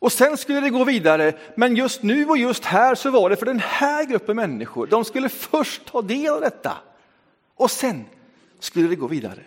Och 0.00 0.12
sen 0.12 0.36
skulle 0.36 0.60
det 0.60 0.70
gå 0.70 0.84
vidare, 0.84 1.34
men 1.54 1.76
just 1.76 2.02
nu 2.02 2.26
och 2.26 2.38
just 2.38 2.64
här 2.64 2.94
så 2.94 3.10
var 3.10 3.30
det 3.30 3.36
för 3.36 3.46
den 3.46 3.60
här 3.60 4.04
gruppen 4.04 4.36
människor. 4.36 4.86
De 4.86 5.04
skulle 5.04 5.28
först 5.28 5.84
ta 5.84 6.02
del 6.02 6.34
av 6.34 6.40
detta 6.40 6.72
och 7.54 7.70
sen 7.70 8.04
skulle 8.58 8.88
det 8.88 8.96
gå 8.96 9.06
vidare. 9.06 9.42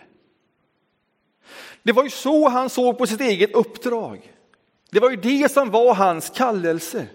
Det 1.82 1.92
var 1.92 2.04
ju 2.04 2.10
så 2.10 2.48
han 2.48 2.70
såg 2.70 2.98
på 2.98 3.06
sitt 3.06 3.20
eget 3.20 3.54
uppdrag. 3.54 4.32
Det 4.90 5.00
var 5.00 5.10
ju 5.10 5.16
det 5.16 5.52
som 5.52 5.70
var 5.70 5.94
hans 5.94 6.30
kallelse. 6.30 7.06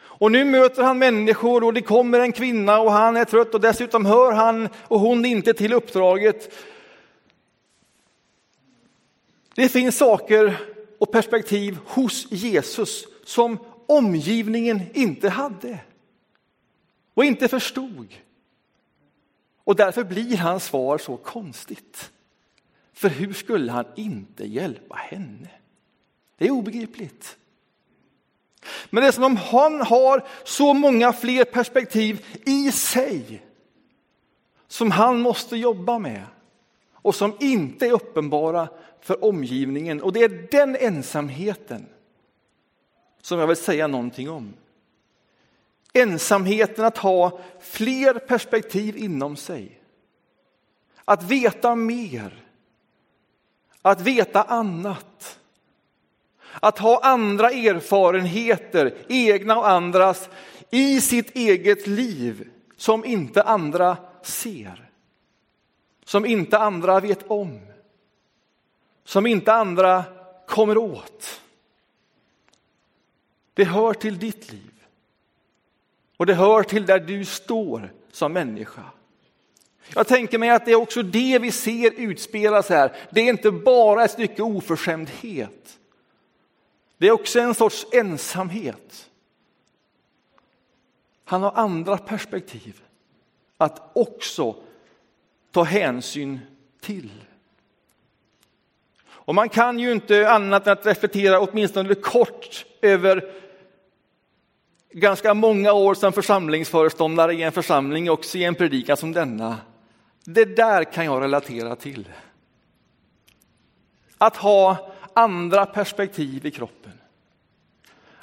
Och 0.00 0.32
nu 0.32 0.44
möter 0.44 0.82
han 0.82 0.98
människor 0.98 1.64
och 1.64 1.74
det 1.74 1.82
kommer 1.82 2.20
en 2.20 2.32
kvinna 2.32 2.80
och 2.80 2.92
han 2.92 3.16
är 3.16 3.24
trött 3.24 3.54
och 3.54 3.60
dessutom 3.60 4.06
hör 4.06 4.32
han 4.32 4.68
och 4.88 5.00
hon 5.00 5.24
inte 5.24 5.54
till 5.54 5.72
uppdraget. 5.72 6.54
Det 9.54 9.68
finns 9.68 9.96
saker 9.98 10.56
och 10.98 11.12
perspektiv 11.12 11.78
hos 11.86 12.32
Jesus 12.32 13.06
som 13.24 13.58
omgivningen 13.86 14.80
inte 14.94 15.28
hade 15.28 15.78
och 17.14 17.24
inte 17.24 17.48
förstod. 17.48 18.14
Och 19.64 19.76
därför 19.76 20.04
blir 20.04 20.36
hans 20.36 20.64
svar 20.64 20.98
så 20.98 21.16
konstigt. 21.16 22.10
För 22.92 23.08
hur 23.08 23.32
skulle 23.32 23.72
han 23.72 23.84
inte 23.96 24.44
hjälpa 24.44 24.94
henne? 24.94 25.48
Det 26.38 26.46
är 26.46 26.50
obegripligt. 26.50 27.38
Men 28.90 29.02
det 29.02 29.08
är 29.08 29.12
som 29.12 29.24
om 29.24 29.36
han 29.36 29.80
har 29.80 30.26
så 30.44 30.74
många 30.74 31.12
fler 31.12 31.44
perspektiv 31.44 32.26
i 32.46 32.72
sig 32.72 33.42
som 34.68 34.90
han 34.90 35.20
måste 35.20 35.56
jobba 35.56 35.98
med 35.98 36.24
och 37.08 37.14
som 37.14 37.36
inte 37.40 37.86
är 37.86 37.92
uppenbara 37.92 38.68
för 39.00 39.24
omgivningen. 39.24 40.02
Och 40.02 40.12
det 40.12 40.22
är 40.22 40.48
den 40.50 40.76
ensamheten 40.76 41.86
som 43.22 43.38
jag 43.38 43.46
vill 43.46 43.56
säga 43.56 43.86
någonting 43.86 44.30
om. 44.30 44.54
Ensamheten 45.92 46.84
att 46.84 46.98
ha 46.98 47.40
fler 47.60 48.14
perspektiv 48.14 48.96
inom 48.96 49.36
sig. 49.36 49.80
Att 51.04 51.22
veta 51.22 51.74
mer. 51.74 52.44
Att 53.82 54.00
veta 54.00 54.42
annat. 54.42 55.38
Att 56.60 56.78
ha 56.78 57.00
andra 57.02 57.50
erfarenheter, 57.50 58.94
egna 59.08 59.58
och 59.58 59.70
andras, 59.70 60.28
i 60.70 61.00
sitt 61.00 61.36
eget 61.36 61.86
liv 61.86 62.50
som 62.76 63.04
inte 63.04 63.42
andra 63.42 63.96
ser. 64.22 64.87
Som 66.08 66.26
inte 66.26 66.58
andra 66.58 67.00
vet 67.00 67.30
om 67.30 67.60
som 69.08 69.26
inte 69.26 69.52
andra 69.52 70.04
kommer 70.46 70.78
åt. 70.78 71.40
Det 73.54 73.64
hör 73.64 73.94
till 73.94 74.18
ditt 74.18 74.52
liv. 74.52 74.84
Och 76.16 76.26
det 76.26 76.34
hör 76.34 76.62
till 76.62 76.86
där 76.86 76.98
du 76.98 77.24
står 77.24 77.92
som 78.12 78.32
människa. 78.32 78.82
Jag 79.94 80.06
tänker 80.06 80.38
mig 80.38 80.50
att 80.50 80.64
det 80.64 80.72
är 80.72 80.76
också 80.76 81.02
det 81.02 81.38
vi 81.38 81.52
ser 81.52 81.90
utspelas 81.90 82.68
här. 82.68 82.96
Det 83.10 83.20
är 83.20 83.28
inte 83.28 83.50
bara 83.50 84.04
ett 84.04 84.10
stycke 84.10 84.42
oförskämdhet. 84.42 85.78
Det 86.98 87.06
är 87.06 87.12
också 87.12 87.40
en 87.40 87.54
sorts 87.54 87.86
ensamhet. 87.92 89.10
Han 91.24 91.42
har 91.42 91.52
andra 91.52 91.98
perspektiv 91.98 92.82
att 93.56 93.90
också 93.92 94.56
ta 95.58 95.64
hänsyn 95.64 96.40
till. 96.80 97.10
Och 99.10 99.34
man 99.34 99.48
kan 99.48 99.78
ju 99.78 99.92
inte 99.92 100.30
annat 100.30 100.66
än 100.66 100.72
att 100.72 100.86
reflektera 100.86 101.40
åtminstone 101.40 101.94
kort 101.94 102.66
över 102.82 103.30
ganska 104.92 105.34
många 105.34 105.72
år 105.72 105.94
som 105.94 106.12
församlingsföreståndare 106.12 107.34
i 107.34 107.42
en 107.42 107.52
församling, 107.52 108.10
också 108.10 108.38
i 108.38 108.44
en 108.44 108.54
predikan 108.54 108.96
som 108.96 109.12
denna. 109.12 109.56
Det 110.24 110.44
där 110.44 110.84
kan 110.84 111.04
jag 111.04 111.22
relatera 111.22 111.76
till. 111.76 112.08
Att 114.18 114.36
ha 114.36 114.92
andra 115.14 115.66
perspektiv 115.66 116.46
i 116.46 116.50
kroppen. 116.50 116.92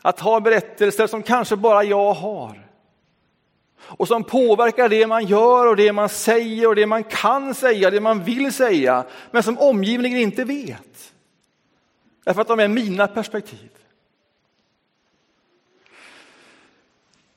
Att 0.02 0.20
ha 0.20 0.40
berättelser 0.40 1.08
som 1.08 1.24
kanske 1.24 1.56
bara 1.56 1.84
jag 1.84 2.14
har. 2.14 2.65
Och 3.88 4.08
som 4.08 4.24
påverkar 4.24 4.90
det 4.90 5.08
man 5.08 5.26
gör 5.26 5.68
och 5.68 5.76
det 5.76 5.92
man 5.92 6.10
säger 6.10 6.68
och 6.68 6.76
det 6.76 6.86
man 6.86 7.04
kan 7.04 7.56
säga, 7.56 7.90
det 7.90 8.02
man 8.02 8.24
vill 8.24 8.54
säga, 8.54 9.06
men 9.32 9.44
som 9.44 9.60
omgivningen 9.60 10.20
inte 10.20 10.44
vet. 10.44 11.14
Därför 12.24 12.42
att 12.42 12.48
de 12.48 12.60
är 12.60 12.68
mina 12.68 13.08
perspektiv. 13.08 13.70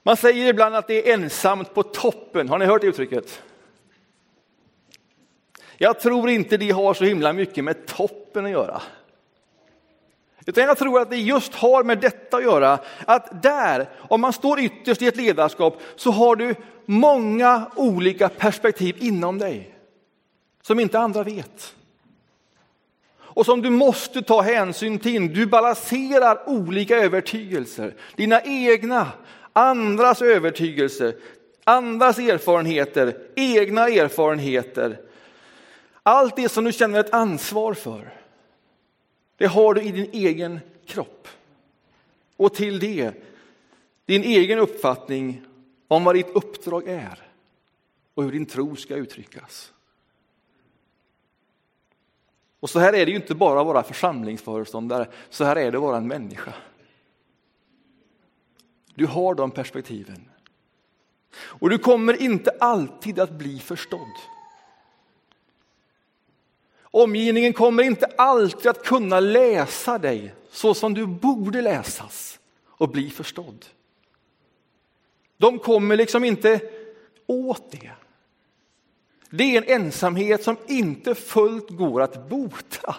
Man 0.02 0.17
säger 0.17 0.49
ibland 0.49 0.75
att 0.75 0.87
det 0.87 1.11
är 1.11 1.14
ensamt 1.14 1.75
på 1.75 1.83
toppen. 1.83 2.49
Har 2.49 2.59
ni 2.59 2.64
hört 2.64 2.81
det 2.81 2.87
uttrycket? 2.87 3.43
Jag 5.76 6.00
tror 6.00 6.31
inte 6.31 6.57
det 6.57 6.71
har 6.71 6.95
så 6.95 7.05
himla 7.05 7.33
mycket 7.33 7.64
med 7.64 7.87
toppen 7.87 8.45
att 8.45 8.50
göra. 8.50 8.83
Utan 10.47 10.64
jag 10.64 10.78
tror 10.78 11.00
att 11.00 11.11
det 11.11 11.16
just 11.16 11.54
har 11.54 11.85
med 11.85 11.99
detta 11.99 12.37
att 12.37 12.42
göra, 12.42 12.78
att 13.07 13.42
där, 13.42 13.88
om 14.09 14.21
man 14.21 14.33
står 14.33 14.61
ytterst 14.61 15.02
i 15.02 15.07
ett 15.07 15.16
ledarskap, 15.16 15.83
så 15.97 16.11
har 16.11 16.37
du 16.37 16.54
många 16.87 17.71
olika 17.76 18.28
perspektiv 18.28 18.97
inom 18.99 19.38
dig 19.38 19.75
som 20.62 20.80
inte 20.80 20.99
andra 20.99 21.23
vet. 21.23 21.75
Och 23.38 23.47
som 23.47 23.62
du 23.62 23.71
måste 23.71 24.23
ta 24.23 24.40
hänsyn 24.40 24.99
till. 24.99 25.35
Du 25.35 25.47
balanserar 25.47 26.49
olika 26.49 26.97
övertygelser, 26.97 27.95
dina 28.16 28.42
egna, 28.42 29.07
andras 29.52 30.23
övertygelser, 30.23 31.14
andras 31.64 32.18
erfarenheter, 32.18 33.16
egna 33.37 33.88
erfarenheter. 33.88 35.00
Allt 36.02 36.37
det 36.37 36.49
som 36.49 36.64
du 36.64 36.73
känner 36.73 37.00
ett 37.00 37.14
ansvar 37.14 37.75
för. 37.75 38.17
Det 39.38 39.47
har 39.47 39.75
du 39.75 39.83
i 39.83 39.90
din 39.90 40.11
egen 40.12 40.61
kropp. 40.87 41.28
Och 42.37 42.54
till 42.54 42.78
det 42.78 43.14
din 44.07 44.23
egen 44.23 44.59
uppfattning 44.59 45.42
om 45.88 46.04
vad 46.04 46.14
ditt 46.14 46.28
uppdrag 46.35 46.88
är 46.88 47.28
och 48.14 48.23
hur 48.25 48.33
din 48.33 48.47
tro 48.47 48.76
ska 48.76 48.97
uttryckas. 48.97 49.73
Och 52.61 52.71
så 52.71 52.78
här 52.78 52.92
är 52.92 53.07
det 53.07 53.11
ju 53.11 53.16
inte 53.16 53.35
bara 53.35 53.61
att 53.61 53.66
vara 53.66 53.83
församlingsföreståndare, 53.83 55.09
så 55.30 55.45
här 55.45 55.57
är 55.57 55.71
det 55.73 55.78
att 55.78 55.83
vara 55.83 55.97
en 55.97 56.09
människa. 56.09 56.54
Du 58.95 59.07
har 59.07 59.35
de 59.35 59.50
perspektiven. 59.50 60.30
Och 61.35 61.71
du 61.71 61.78
kommer 61.78 62.23
inte 62.23 62.50
alltid 62.61 63.18
att 63.18 63.30
bli 63.30 63.59
förstådd. 63.59 64.14
Omgivningen 66.90 67.52
kommer 67.52 67.83
inte 67.83 68.07
alltid 68.07 68.66
att 68.66 68.85
kunna 68.85 69.21
läsa 69.21 69.99
dig 69.99 70.35
så 70.50 70.75
som 70.75 70.95
du 70.95 71.07
borde 71.07 71.62
läsas 71.62 72.38
och 72.66 72.88
bli 72.88 73.11
förstådd. 73.11 73.66
De 75.37 75.59
kommer 75.59 75.97
liksom 75.97 76.25
inte 76.25 76.61
åt 77.26 77.71
det. 77.71 77.90
Det 79.30 79.57
är 79.57 79.62
en 79.62 79.83
ensamhet 79.83 80.45
som 80.45 80.57
inte 80.66 81.14
fullt 81.14 81.71
går 81.71 82.02
att 82.02 82.28
bota 82.28 82.97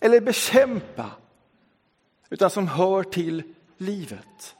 eller 0.00 0.20
bekämpa, 0.20 1.10
utan 2.30 2.50
som 2.50 2.68
hör 2.68 3.02
till 3.02 3.42
livet. 3.76 4.56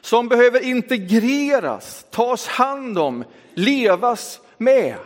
Som 0.00 0.28
behöver 0.28 0.64
integreras, 0.64 2.06
tas 2.10 2.46
hand 2.46 2.98
om, 2.98 3.24
levas 3.54 4.40
med. 4.58 4.96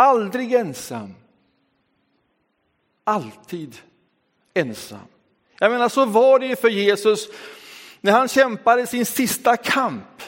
Aldrig 0.00 0.52
ensam. 0.52 1.14
Alltid 3.04 3.76
ensam. 4.54 4.98
Jag 5.58 5.70
menar, 5.70 5.88
så 5.88 6.04
var 6.04 6.38
det 6.38 6.60
för 6.60 6.68
Jesus 6.68 7.28
när 8.00 8.12
han 8.12 8.28
kämpade 8.28 8.86
sin 8.86 9.06
sista 9.06 9.56
kamp. 9.56 10.22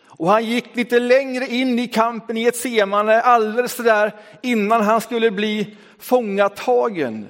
Och 0.00 0.30
han 0.30 0.44
gick 0.44 0.76
lite 0.76 0.98
längre 0.98 1.46
in 1.46 1.78
i 1.78 1.88
kampen 1.88 2.36
i 2.36 2.44
ett 2.44 2.56
semane 2.56 3.20
alldeles 3.20 3.76
där 3.76 4.12
innan 4.42 4.82
han 4.82 5.00
skulle 5.00 5.30
bli 5.30 5.76
fångatagen. 5.98 7.28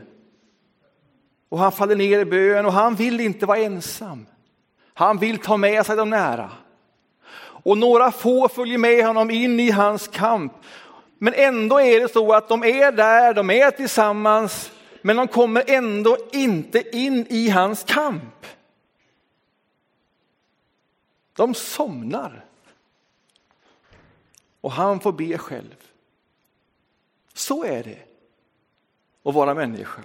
Och 1.49 1.59
han 1.59 1.73
faller 1.73 1.97
ner 1.97 2.19
i 2.19 2.25
bön 2.25 2.67
och 2.67 2.73
han 2.73 2.95
vill 2.95 3.21
inte 3.21 3.47
vara 3.47 3.59
ensam. 3.59 4.27
Han 4.95 5.19
vill 5.19 5.39
ta 5.39 5.57
med 5.57 5.87
sig 5.87 5.97
de 5.97 6.11
nära. 6.11 6.51
Och 7.69 7.79
några 7.79 8.13
få 8.13 8.49
följer 8.49 8.79
med 8.79 9.07
honom 9.07 9.31
in 9.31 9.61
i 9.61 9.71
hans 9.71 10.09
kamp. 10.09 10.53
Men 11.19 11.35
ändå 11.35 11.81
är 11.81 12.01
det 12.01 12.13
så 12.13 12.33
att 12.33 12.49
de 12.49 12.65
är 12.65 12.93
där, 12.93 13.35
de 13.35 13.51
är 13.51 13.71
tillsammans, 13.71 14.73
men 15.03 15.17
de 15.17 15.29
kommer 15.29 15.65
ändå 15.67 16.17
inte 16.33 16.97
in 16.97 17.27
i 17.29 17.49
hans 17.49 17.85
kamp. 17.85 18.47
De 21.37 21.55
somnar. 21.55 22.45
Och 24.61 24.73
han 24.73 25.01
får 25.01 25.13
be 25.13 25.39
själv. 25.39 25.77
Så 27.35 27.65
är 27.65 27.83
det 27.83 27.99
att 29.25 29.35
vara 29.35 29.55
människa. 29.55 30.03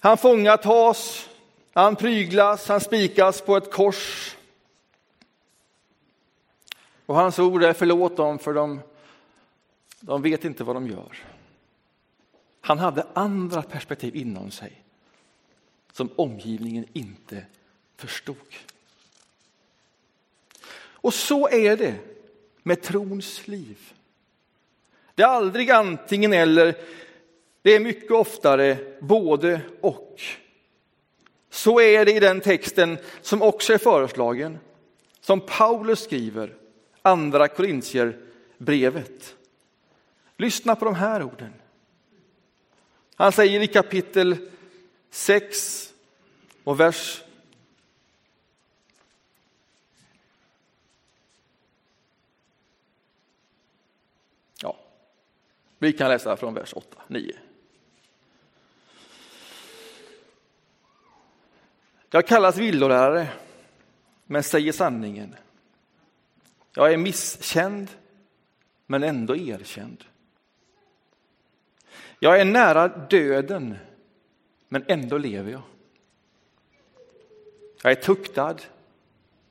Han 0.00 0.16
fångatas, 0.16 1.28
han 1.72 1.96
pryglas, 1.96 2.68
han 2.68 2.80
spikas 2.80 3.40
på 3.40 3.56
ett 3.56 3.72
kors. 3.72 4.29
Och 7.10 7.16
hans 7.16 7.38
ord 7.38 7.62
är 7.62 7.72
förlåt 7.72 8.16
dem 8.16 8.38
för 8.38 8.54
de, 8.54 8.80
de 10.00 10.22
vet 10.22 10.44
inte 10.44 10.64
vad 10.64 10.76
de 10.76 10.86
gör. 10.86 11.16
Han 12.60 12.78
hade 12.78 13.06
andra 13.14 13.62
perspektiv 13.62 14.16
inom 14.16 14.50
sig 14.50 14.82
som 15.92 16.10
omgivningen 16.16 16.86
inte 16.92 17.44
förstod. 17.96 18.36
Och 20.74 21.14
så 21.14 21.48
är 21.48 21.76
det 21.76 21.94
med 22.62 22.82
trons 22.82 23.48
liv. 23.48 23.92
Det 25.14 25.22
är 25.22 25.28
aldrig 25.28 25.70
antingen 25.70 26.32
eller, 26.32 26.76
det 27.62 27.70
är 27.70 27.80
mycket 27.80 28.10
oftare 28.10 28.78
både 29.00 29.60
och. 29.80 30.20
Så 31.50 31.80
är 31.80 32.04
det 32.04 32.12
i 32.12 32.20
den 32.20 32.40
texten 32.40 32.98
som 33.22 33.42
också 33.42 33.72
är 33.72 33.78
föreslagen, 33.78 34.58
som 35.20 35.40
Paulus 35.40 36.04
skriver, 36.04 36.59
andra 37.02 37.48
Korintierbrevet. 37.48 39.36
Lyssna 40.36 40.76
på 40.76 40.84
de 40.84 40.94
här 40.94 41.22
orden. 41.22 41.52
Han 43.14 43.32
säger 43.32 43.60
i 43.60 43.66
kapitel 43.66 44.50
6 45.10 45.92
och 46.64 46.80
vers 46.80 47.22
Ja, 54.62 54.76
vi 55.78 55.92
kan 55.92 56.10
läsa 56.10 56.36
från 56.36 56.54
vers 56.54 56.72
8, 56.74 57.02
9. 57.08 57.32
Jag 62.10 62.26
kallas 62.26 62.56
villolärare, 62.56 63.28
men 64.26 64.42
säger 64.42 64.72
sanningen. 64.72 65.36
Jag 66.74 66.92
är 66.92 66.96
misskänd, 66.96 67.90
men 68.86 69.02
ändå 69.02 69.36
erkänd. 69.36 70.04
Jag 72.18 72.40
är 72.40 72.44
nära 72.44 72.88
döden, 72.88 73.76
men 74.68 74.84
ändå 74.88 75.18
lever 75.18 75.52
jag. 75.52 75.62
Jag 77.82 77.92
är 77.92 77.96
tuktad, 77.96 78.56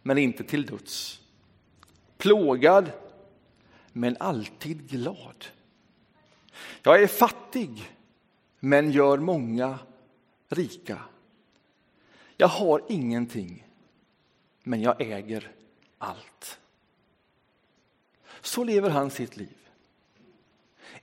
men 0.01 0.17
inte 0.17 0.43
till 0.43 0.65
döds. 0.65 1.21
Plågad, 2.17 2.91
men 3.93 4.17
alltid 4.19 4.89
glad. 4.89 5.45
Jag 6.83 7.03
är 7.03 7.07
fattig, 7.07 7.95
men 8.59 8.91
gör 8.91 9.17
många 9.17 9.79
rika. 10.47 11.01
Jag 12.37 12.47
har 12.47 12.83
ingenting, 12.89 13.67
men 14.63 14.81
jag 14.81 15.01
äger 15.01 15.51
allt. 15.97 16.59
Så 18.41 18.63
lever 18.63 18.89
han 18.89 19.11
sitt 19.11 19.37
liv. 19.37 19.57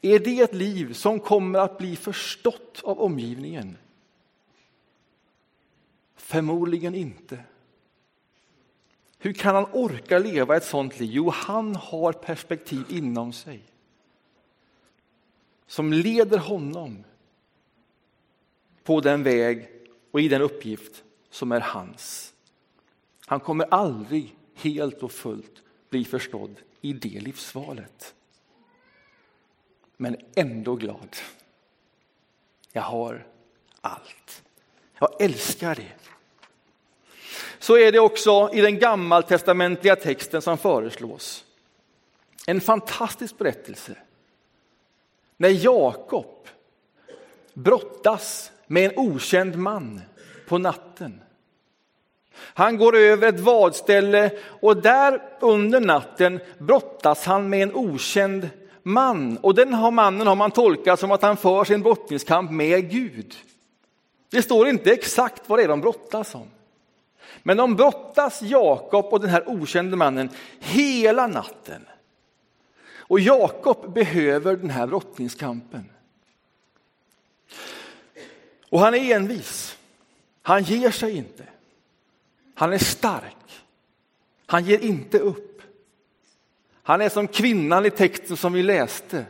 Är 0.00 0.18
det 0.18 0.40
ett 0.40 0.54
liv 0.54 0.92
som 0.92 1.20
kommer 1.20 1.58
att 1.58 1.78
bli 1.78 1.96
förstått 1.96 2.80
av 2.84 3.00
omgivningen? 3.00 3.76
Förmodligen 6.16 6.94
inte. 6.94 7.44
Hur 9.18 9.32
kan 9.32 9.54
han 9.54 9.66
orka 9.72 10.18
leva 10.18 10.56
ett 10.56 10.64
sånt 10.64 11.00
liv? 11.00 11.10
Jo, 11.12 11.30
han 11.30 11.76
har 11.76 12.12
perspektiv 12.12 12.84
inom 12.88 13.32
sig. 13.32 13.62
som 15.66 15.92
leder 15.92 16.38
honom 16.38 17.04
på 18.82 19.00
den 19.00 19.22
väg 19.22 19.68
och 20.10 20.20
i 20.20 20.28
den 20.28 20.42
uppgift 20.42 21.04
som 21.30 21.52
är 21.52 21.60
hans. 21.60 22.34
Han 23.26 23.40
kommer 23.40 23.66
aldrig 23.70 24.36
helt 24.54 25.02
och 25.02 25.12
fullt 25.12 25.62
bli 25.90 26.04
förstådd 26.04 26.60
i 26.86 26.92
det 26.92 27.20
livsvalet. 27.20 28.14
Men 29.96 30.16
ändå 30.34 30.74
glad. 30.74 31.16
Jag 32.72 32.82
har 32.82 33.26
allt. 33.80 34.42
Jag 34.98 35.22
älskar 35.22 35.74
det. 35.74 35.92
Så 37.58 37.78
är 37.78 37.92
det 37.92 37.98
också 37.98 38.50
i 38.52 38.60
den 38.60 38.78
gammaltestamentliga 38.78 39.96
texten 39.96 40.42
som 40.42 40.58
föreslås. 40.58 41.44
En 42.46 42.60
fantastisk 42.60 43.38
berättelse. 43.38 43.96
När 45.36 45.48
Jakob 45.48 46.48
brottas 47.54 48.52
med 48.66 48.84
en 48.84 48.98
okänd 48.98 49.56
man 49.56 50.00
på 50.48 50.58
natten. 50.58 51.20
Han 52.38 52.76
går 52.76 52.96
över 52.96 53.28
ett 53.28 53.40
vadställe 53.40 54.30
och 54.60 54.76
där 54.76 55.22
under 55.40 55.80
natten 55.80 56.40
brottas 56.58 57.24
han 57.24 57.48
med 57.48 57.62
en 57.62 57.74
okänd 57.74 58.50
man. 58.82 59.36
Och 59.36 59.54
den 59.54 59.74
här 59.74 59.90
mannen 59.90 60.26
har 60.26 60.36
man 60.36 60.50
tolkat 60.50 61.00
som 61.00 61.10
att 61.10 61.22
han 61.22 61.36
för 61.36 61.64
sin 61.64 61.82
brottningskamp 61.82 62.50
med 62.50 62.90
Gud. 62.90 63.34
Det 64.30 64.42
står 64.42 64.68
inte 64.68 64.92
exakt 64.92 65.48
vad 65.48 65.58
det 65.58 65.62
är 65.62 65.68
de 65.68 65.80
brottas 65.80 66.34
om. 66.34 66.50
Men 67.42 67.56
de 67.56 67.76
brottas, 67.76 68.42
Jakob 68.42 69.04
och 69.04 69.20
den 69.20 69.30
här 69.30 69.48
okände 69.48 69.96
mannen, 69.96 70.30
hela 70.60 71.26
natten. 71.26 71.86
Och 73.08 73.20
Jakob 73.20 73.92
behöver 73.92 74.56
den 74.56 74.70
här 74.70 74.86
brottningskampen. 74.86 75.90
Och 78.70 78.80
han 78.80 78.94
är 78.94 79.16
envis. 79.16 79.78
Han 80.42 80.62
ger 80.62 80.90
sig 80.90 81.16
inte. 81.16 81.44
Han 82.56 82.72
är 82.72 82.78
stark. 82.78 83.64
Han 84.46 84.64
ger 84.64 84.78
inte 84.78 85.18
upp. 85.18 85.62
Han 86.82 87.00
är 87.00 87.08
som 87.08 87.28
kvinnan 87.28 87.86
i 87.86 87.90
texten 87.90 88.36
som 88.36 88.52
vi 88.52 88.62
läste. 88.62 89.26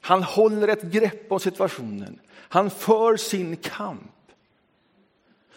Han 0.00 0.22
håller 0.22 0.68
ett 0.68 0.82
grepp 0.82 1.32
om 1.32 1.40
situationen. 1.40 2.20
Han 2.36 2.70
för 2.70 3.16
sin 3.16 3.56
kamp. 3.56 4.12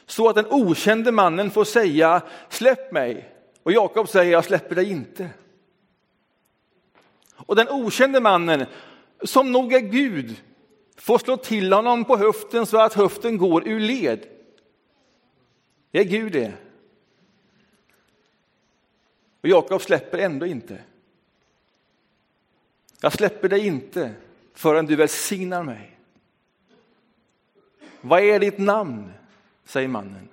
Så 0.06 0.30
att 0.30 0.36
den 0.36 0.46
okände 0.50 1.12
mannen 1.12 1.52
får 1.52 1.64
säga 1.64 2.22
släpp 2.50 2.92
mig 2.92 3.36
och 3.64 3.72
Jakob 3.72 4.10
säger 4.10 4.32
jag 4.32 4.46
släpper 4.46 4.76
dig 4.76 4.92
inte. 4.92 5.30
Och 7.36 7.56
den 7.56 7.70
okände 7.70 8.20
mannen, 8.20 8.66
som 9.24 9.52
nog 9.52 9.74
är 9.74 9.80
Gud, 9.80 10.36
får 10.98 11.18
slå 11.18 11.38
till 11.38 11.74
honom 11.74 12.06
på 12.06 12.18
höften 12.18 12.66
så 12.66 12.78
att 12.82 12.94
höften 12.94 13.38
går 13.38 13.68
ur 13.68 13.80
led. 13.80 14.26
Det 15.92 16.00
är 16.00 16.04
Gud 16.04 16.32
det. 16.32 16.54
Och 19.42 19.50
Jakob 19.50 19.82
släpper 19.82 20.18
ändå 20.18 20.46
inte. 20.46 20.82
Jag 23.02 23.14
släpper 23.14 23.50
dig 23.50 23.68
inte 23.68 24.14
förrän 24.54 24.86
du 24.86 24.96
välsignar 24.96 25.64
mig. 25.64 26.00
Vad 28.02 28.24
är 28.24 28.40
ditt 28.40 28.58
namn? 28.58 29.12
säger 29.66 29.88
mannen. 29.88 30.30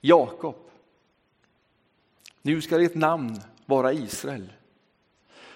Jakob. 0.00 0.70
Nu 2.42 2.60
ska 2.60 2.78
ditt 2.78 2.94
namn 2.94 3.40
vara 3.66 3.92
Israel. 3.92 4.52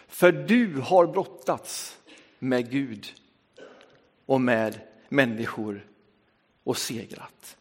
För 0.09 0.33
du 0.33 0.81
har 0.81 1.07
brottats 1.07 1.99
med 2.39 2.71
Gud 2.71 3.07
och 4.27 4.41
med 4.41 4.81
människor 5.09 5.87
och 6.65 6.77
segrat. 6.77 7.57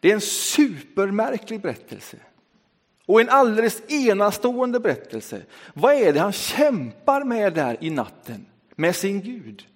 Det 0.00 0.10
är 0.10 0.14
en 0.14 0.20
supermärklig 0.20 1.60
berättelse 1.60 2.18
och 3.06 3.20
en 3.20 3.28
alldeles 3.28 3.82
enastående 3.88 4.80
berättelse. 4.80 5.42
Vad 5.74 5.94
är 5.94 6.12
det 6.12 6.20
han 6.20 6.32
kämpar 6.32 7.24
med 7.24 7.54
där 7.54 7.76
i 7.80 7.90
natten 7.90 8.46
med 8.74 8.96
sin 8.96 9.22
Gud? 9.22 9.66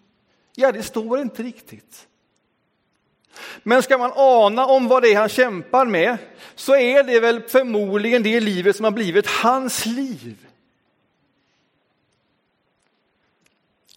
Ja, 0.55 0.73
det 0.73 0.83
står 0.83 1.21
inte 1.21 1.43
riktigt. 1.43 2.09
Men 3.63 3.83
ska 3.83 3.99
man 3.99 4.13
ana 4.15 4.67
om 4.67 4.89
vad 4.89 5.03
det 5.03 5.13
är 5.13 5.19
han 5.19 5.29
kämpar 5.29 5.87
med 5.87 6.19
så 6.55 6.77
är 6.77 7.03
det 7.03 7.21
väl 7.21 7.43
förmodligen 7.43 8.23
det 8.23 8.41
livet 8.41 8.77
som 8.77 8.85
har 8.85 8.91
blivit 8.91 9.27
hans 9.27 9.87
liv. 9.87 10.47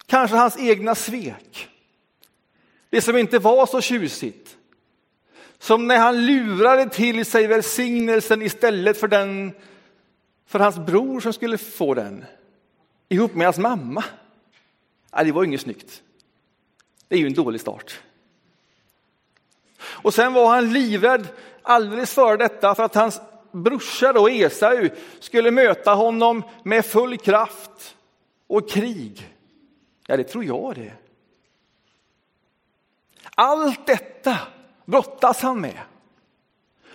Kanske 0.06 0.36
hans 0.36 0.58
egna 0.58 0.94
svek. 0.94 1.68
Det 2.90 3.02
som 3.02 3.16
inte 3.16 3.38
var 3.38 3.66
så 3.66 3.80
tjusigt. 3.80 4.56
Som 5.60 5.86
när 5.86 5.98
han 5.98 6.26
lurade 6.26 6.88
till 6.88 7.24
sig 7.24 7.46
välsignelsen 7.46 8.42
istället 8.42 9.00
för, 9.00 9.08
den, 9.08 9.52
för 10.46 10.58
hans 10.58 10.78
bror 10.78 11.20
som 11.20 11.32
skulle 11.32 11.58
få 11.58 11.94
den. 11.94 12.24
Ihop 13.08 13.34
med 13.34 13.46
hans 13.46 13.58
mamma. 13.58 14.04
Nej, 15.14 15.24
det 15.24 15.32
var 15.32 15.44
inget 15.44 15.60
snyggt. 15.60 16.02
Det 17.08 17.14
är 17.14 17.18
ju 17.18 17.26
en 17.26 17.34
dålig 17.34 17.60
start. 17.60 18.00
Och 19.80 20.14
sen 20.14 20.32
var 20.32 20.48
han 20.48 20.72
livrädd 20.72 21.28
alldeles 21.62 22.14
före 22.14 22.36
detta 22.36 22.74
för 22.74 22.82
att 22.82 22.94
hans 22.94 23.20
brorsa 23.52 24.12
då 24.12 24.28
Esau 24.28 24.88
skulle 25.20 25.50
möta 25.50 25.94
honom 25.94 26.42
med 26.62 26.84
full 26.84 27.18
kraft 27.18 27.96
och 28.46 28.70
krig. 28.70 29.34
Ja, 30.06 30.16
det 30.16 30.24
tror 30.24 30.44
jag 30.44 30.74
det. 30.74 30.92
Allt 33.34 33.86
detta 33.86 34.38
brottas 34.90 35.42
han 35.42 35.60
med. 35.60 35.78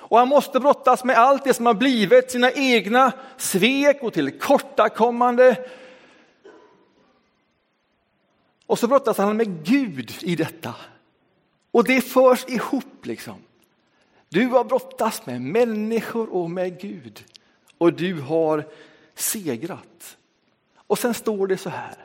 Och 0.07 0.17
han 0.17 0.27
måste 0.27 0.59
brottas 0.59 1.03
med 1.03 1.17
allt 1.17 1.43
det 1.43 1.53
som 1.53 1.65
har 1.65 1.73
blivit 1.73 2.31
sina 2.31 2.51
egna 2.51 3.11
svek 3.37 4.03
och 4.03 4.13
tillkortakommande. 4.13 5.69
Och 8.65 8.79
så 8.79 8.87
brottas 8.87 9.17
han 9.17 9.37
med 9.37 9.65
Gud 9.65 10.13
i 10.21 10.35
detta. 10.35 10.75
Och 11.71 11.83
det 11.83 12.01
förs 12.01 12.45
ihop 12.47 13.05
liksom. 13.05 13.35
Du 14.29 14.47
har 14.47 14.63
brottats 14.63 15.25
med 15.25 15.41
människor 15.41 16.33
och 16.33 16.51
med 16.51 16.81
Gud 16.81 17.23
och 17.77 17.93
du 17.93 18.21
har 18.21 18.67
segrat. 19.15 20.17
Och 20.75 20.99
sen 20.99 21.13
står 21.13 21.47
det 21.47 21.57
så 21.57 21.69
här, 21.69 21.95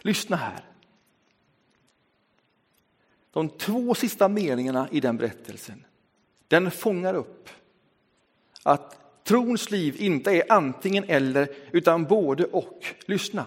lyssna 0.00 0.36
här. 0.36 0.71
De 3.32 3.48
två 3.48 3.94
sista 3.94 4.28
meningarna 4.28 4.88
i 4.90 5.00
den 5.00 5.16
berättelsen, 5.16 5.84
den 6.48 6.70
fångar 6.70 7.14
upp 7.14 7.48
att 8.62 8.98
trons 9.24 9.70
liv 9.70 9.96
inte 9.98 10.30
är 10.30 10.52
antingen 10.52 11.04
eller 11.04 11.48
utan 11.70 12.04
både 12.04 12.44
och. 12.44 12.84
Lyssna. 13.06 13.46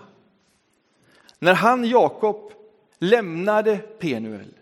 När 1.40 1.54
han, 1.54 1.86
Jakob, 1.86 2.54
lämnade 2.98 3.78
Penuel 3.78 4.54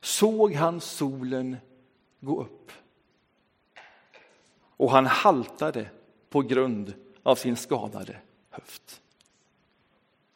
såg 0.00 0.54
han 0.54 0.80
solen 0.80 1.56
gå 2.20 2.40
upp. 2.40 2.72
Och 4.60 4.90
han 4.90 5.06
haltade 5.06 5.90
på 6.30 6.42
grund 6.42 6.94
av 7.22 7.36
sin 7.36 7.56
skadade 7.56 8.16
höft. 8.50 9.00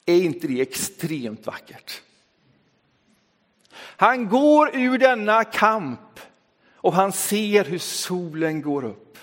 Är 0.07 0.23
inte 0.23 0.47
det 0.47 0.61
extremt 0.61 1.47
vackert? 1.47 2.03
Han 3.83 4.29
går 4.29 4.77
ur 4.77 4.99
denna 4.99 5.45
kamp 5.45 6.21
och 6.75 6.93
han 6.93 7.13
ser 7.13 7.65
hur 7.65 7.79
solen 7.79 8.63
går 8.63 8.85
upp. 8.85 9.19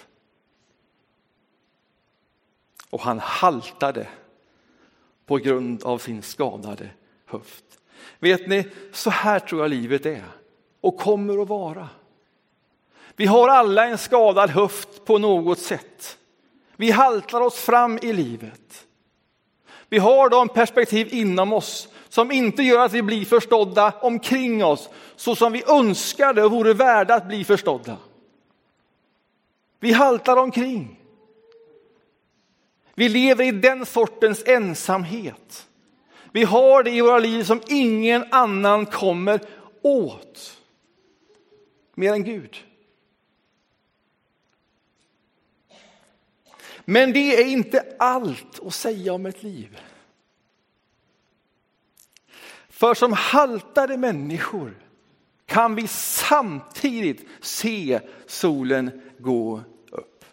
Och 2.89 3.02
han 3.02 3.19
haltade 3.19 4.08
på 5.26 5.38
grund 5.38 5.84
av 5.84 5.98
sin 5.98 6.22
skadade 6.22 6.89
höft. 7.26 7.63
Vet 8.19 8.48
ni, 8.48 8.67
så 8.91 9.10
här 9.10 9.39
tror 9.39 9.62
jag 9.62 9.69
livet 9.69 10.06
är 10.06 10.24
och 10.82 10.98
kommer 10.98 11.41
att 11.41 11.48
vara. 11.48 11.89
Vi 13.15 13.26
har 13.26 13.48
alla 13.48 13.86
en 13.86 13.98
skadad 13.98 14.50
höft 14.50 15.06
på 15.06 15.17
något 15.17 15.60
sätt. 15.60 16.17
Vi 16.76 16.91
haltar 16.91 17.41
oss 17.41 17.60
fram 17.60 18.00
i 18.02 18.13
livet. 18.13 18.88
Vi 19.89 19.97
har 19.97 20.30
de 20.30 20.49
perspektiv 20.49 21.13
inom 21.13 21.54
oss 21.54 21.88
som 22.10 22.32
inte 22.32 22.63
gör 22.63 22.86
att 22.86 22.93
vi 22.93 23.02
blir 23.02 23.25
förstådda 23.25 23.93
omkring 24.02 24.65
oss 24.65 24.89
så 25.15 25.36
som 25.36 25.54
vi 25.54 25.63
önskade 25.67 26.43
och 26.43 26.52
vore 26.52 26.73
värda 26.73 27.15
att 27.15 27.28
bli 27.28 27.43
förstådda. 27.43 27.97
Vi 29.80 29.91
haltar 29.91 30.38
omkring. 30.38 30.99
Vi 32.95 33.10
lever 33.10 33.43
i 33.43 33.52
den 33.52 33.86
sortens 33.86 34.43
ensamhet. 34.47 35.67
Vi 36.32 36.43
har 36.43 36.84
det 36.84 36.91
i 36.91 37.02
våra 37.02 37.19
liv 37.19 37.43
som 37.43 37.62
ingen 37.67 38.25
annan 38.32 38.86
kommer 38.86 39.39
åt. 39.82 40.58
Mer 41.95 42.13
än 42.13 42.23
Gud. 42.23 42.58
Men 46.89 47.13
det 47.13 47.41
är 47.41 47.45
inte 47.45 47.95
allt 47.99 48.60
att 48.60 48.73
säga 48.73 49.13
om 49.13 49.25
ett 49.25 49.43
liv. 49.43 49.80
För 52.69 52.93
som 52.93 53.13
haltade 53.13 53.97
människor 53.97 54.88
kan 55.45 55.75
vi 55.75 55.88
samtidigt 55.88 57.28
se 57.41 58.02
solen 58.25 59.02
gå 59.19 59.63
upp. 59.91 60.25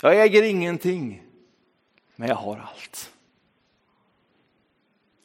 Jag 0.00 0.22
äger 0.22 0.42
ingenting, 0.42 1.22
men 2.16 2.28
jag 2.28 2.36
har 2.36 2.56
allt. 2.56 3.12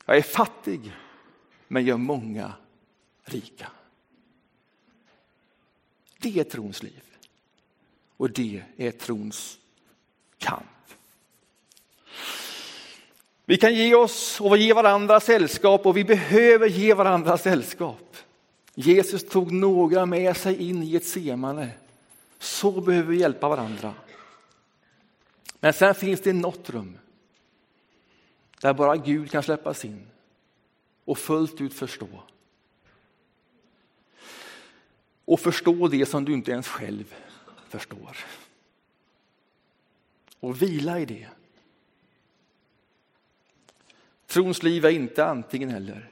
Jag 0.05 0.17
är 0.17 0.21
fattig, 0.21 0.91
men 1.67 1.85
gör 1.85 1.97
många 1.97 2.53
rika. 3.23 3.71
Det 6.19 6.39
är 6.39 6.43
trons 6.43 6.83
liv 6.83 7.12
och 8.17 8.29
det 8.29 8.63
är 8.77 8.91
trons 8.91 9.57
kamp. 10.37 10.63
Vi 13.45 13.57
kan 13.57 13.75
ge 13.75 13.95
oss 13.95 14.41
och 14.41 14.57
ge 14.57 14.73
varandra 14.73 15.19
sällskap 15.19 15.85
och 15.85 15.97
vi 15.97 16.03
behöver 16.03 16.67
ge 16.67 16.93
varandra 16.93 17.37
sällskap. 17.37 18.17
Jesus 18.75 19.29
tog 19.29 19.51
några 19.51 20.05
med 20.05 20.37
sig 20.37 20.69
in 20.69 20.83
i 20.83 20.95
ett 20.95 21.05
semane. 21.05 21.69
Så 22.39 22.81
behöver 22.81 23.09
vi 23.09 23.19
hjälpa 23.19 23.49
varandra. 23.49 23.93
Men 25.59 25.73
sen 25.73 25.95
finns 25.95 26.21
det 26.21 26.33
något 26.33 26.69
rum 26.69 26.97
där 28.61 28.73
bara 28.73 28.97
Gud 28.97 29.31
kan 29.31 29.43
släppas 29.43 29.85
in 29.85 30.07
och 31.05 31.17
fullt 31.17 31.61
ut 31.61 31.73
förstå. 31.73 32.07
Och 35.25 35.39
förstå 35.39 35.87
det 35.87 36.05
som 36.05 36.25
du 36.25 36.33
inte 36.33 36.51
ens 36.51 36.67
själv 36.67 37.15
förstår. 37.73 38.17
Och 40.39 40.61
vila 40.61 40.99
i 40.99 41.05
det. 41.05 41.27
Trons 44.25 44.63
liv 44.63 44.85
är 44.85 44.89
inte 44.89 45.25
antingen 45.25 45.69
eller. 45.69 46.11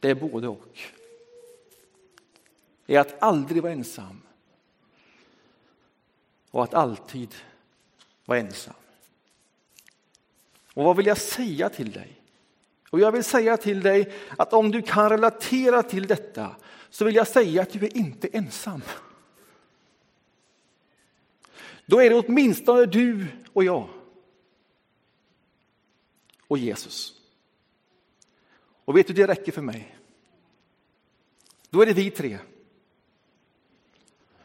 Det 0.00 0.10
är 0.10 0.14
både 0.14 0.48
och. 0.48 0.78
Det 2.86 2.96
är 2.96 3.00
att 3.00 3.22
aldrig 3.22 3.62
vara 3.62 3.72
ensam 3.72 4.22
och 6.50 6.64
att 6.64 6.74
alltid 6.74 7.34
vara 8.24 8.38
ensam. 8.38 8.74
Och 10.74 10.84
vad 10.84 10.96
vill 10.96 11.06
jag 11.06 11.18
säga 11.18 11.68
till 11.68 11.92
dig? 11.92 12.22
Och 12.90 13.00
jag 13.00 13.12
vill 13.12 13.24
säga 13.24 13.56
till 13.56 13.80
dig 13.80 14.12
att 14.38 14.52
om 14.52 14.70
du 14.70 14.82
kan 14.82 15.10
relatera 15.10 15.82
till 15.82 16.06
detta 16.06 16.56
så 16.90 17.04
vill 17.04 17.14
jag 17.14 17.28
säga 17.28 17.62
att 17.62 17.72
du 17.72 17.84
är 17.84 17.96
inte 17.96 18.28
ensam. 18.28 18.82
Då 21.90 22.02
är 22.02 22.10
det 22.10 22.16
åtminstone 22.16 22.86
du 22.86 23.26
och 23.52 23.64
jag 23.64 23.88
och 26.46 26.58
Jesus. 26.58 27.20
Och 28.84 28.96
vet 28.96 29.06
du, 29.06 29.12
det 29.12 29.26
räcker 29.26 29.52
för 29.52 29.62
mig. 29.62 29.96
Då 31.70 31.82
är 31.82 31.86
det 31.86 31.92
vi 31.92 32.10
tre. 32.10 32.38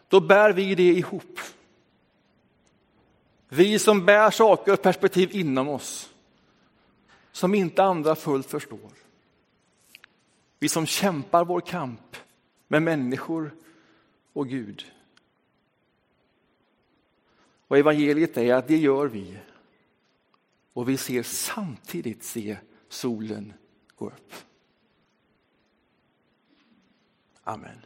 Då 0.08 0.20
bär 0.20 0.54
vi 0.54 0.76
det 0.76 0.90
ihop. 0.90 1.40
Vi 3.50 3.80
som 3.80 4.06
bär 4.06 4.32
saker 4.32 4.74
och 4.74 4.82
perspektiv 4.82 5.36
inom 5.36 5.70
oss 5.70 6.14
som 7.32 7.56
inte 7.56 7.84
andra 7.84 8.16
fullt 8.16 8.50
förstår. 8.50 8.92
Vi 10.60 10.70
som 10.70 10.86
kämpar 10.86 11.46
vår 11.46 11.62
kamp 11.62 12.16
med 12.68 12.84
människor 12.84 13.56
och 14.34 14.50
Gud. 14.50 14.95
Och 17.68 17.78
evangeliet 17.78 18.38
är 18.38 18.54
att 18.54 18.68
det 18.68 18.78
gör 18.78 19.08
vi 19.08 19.38
och 20.74 20.90
vi 20.90 20.98
ser 20.98 21.24
samtidigt 21.24 22.24
se 22.24 22.58
solen 22.90 23.54
gå 23.96 24.08
upp. 24.08 24.34
Amen. 27.44 27.78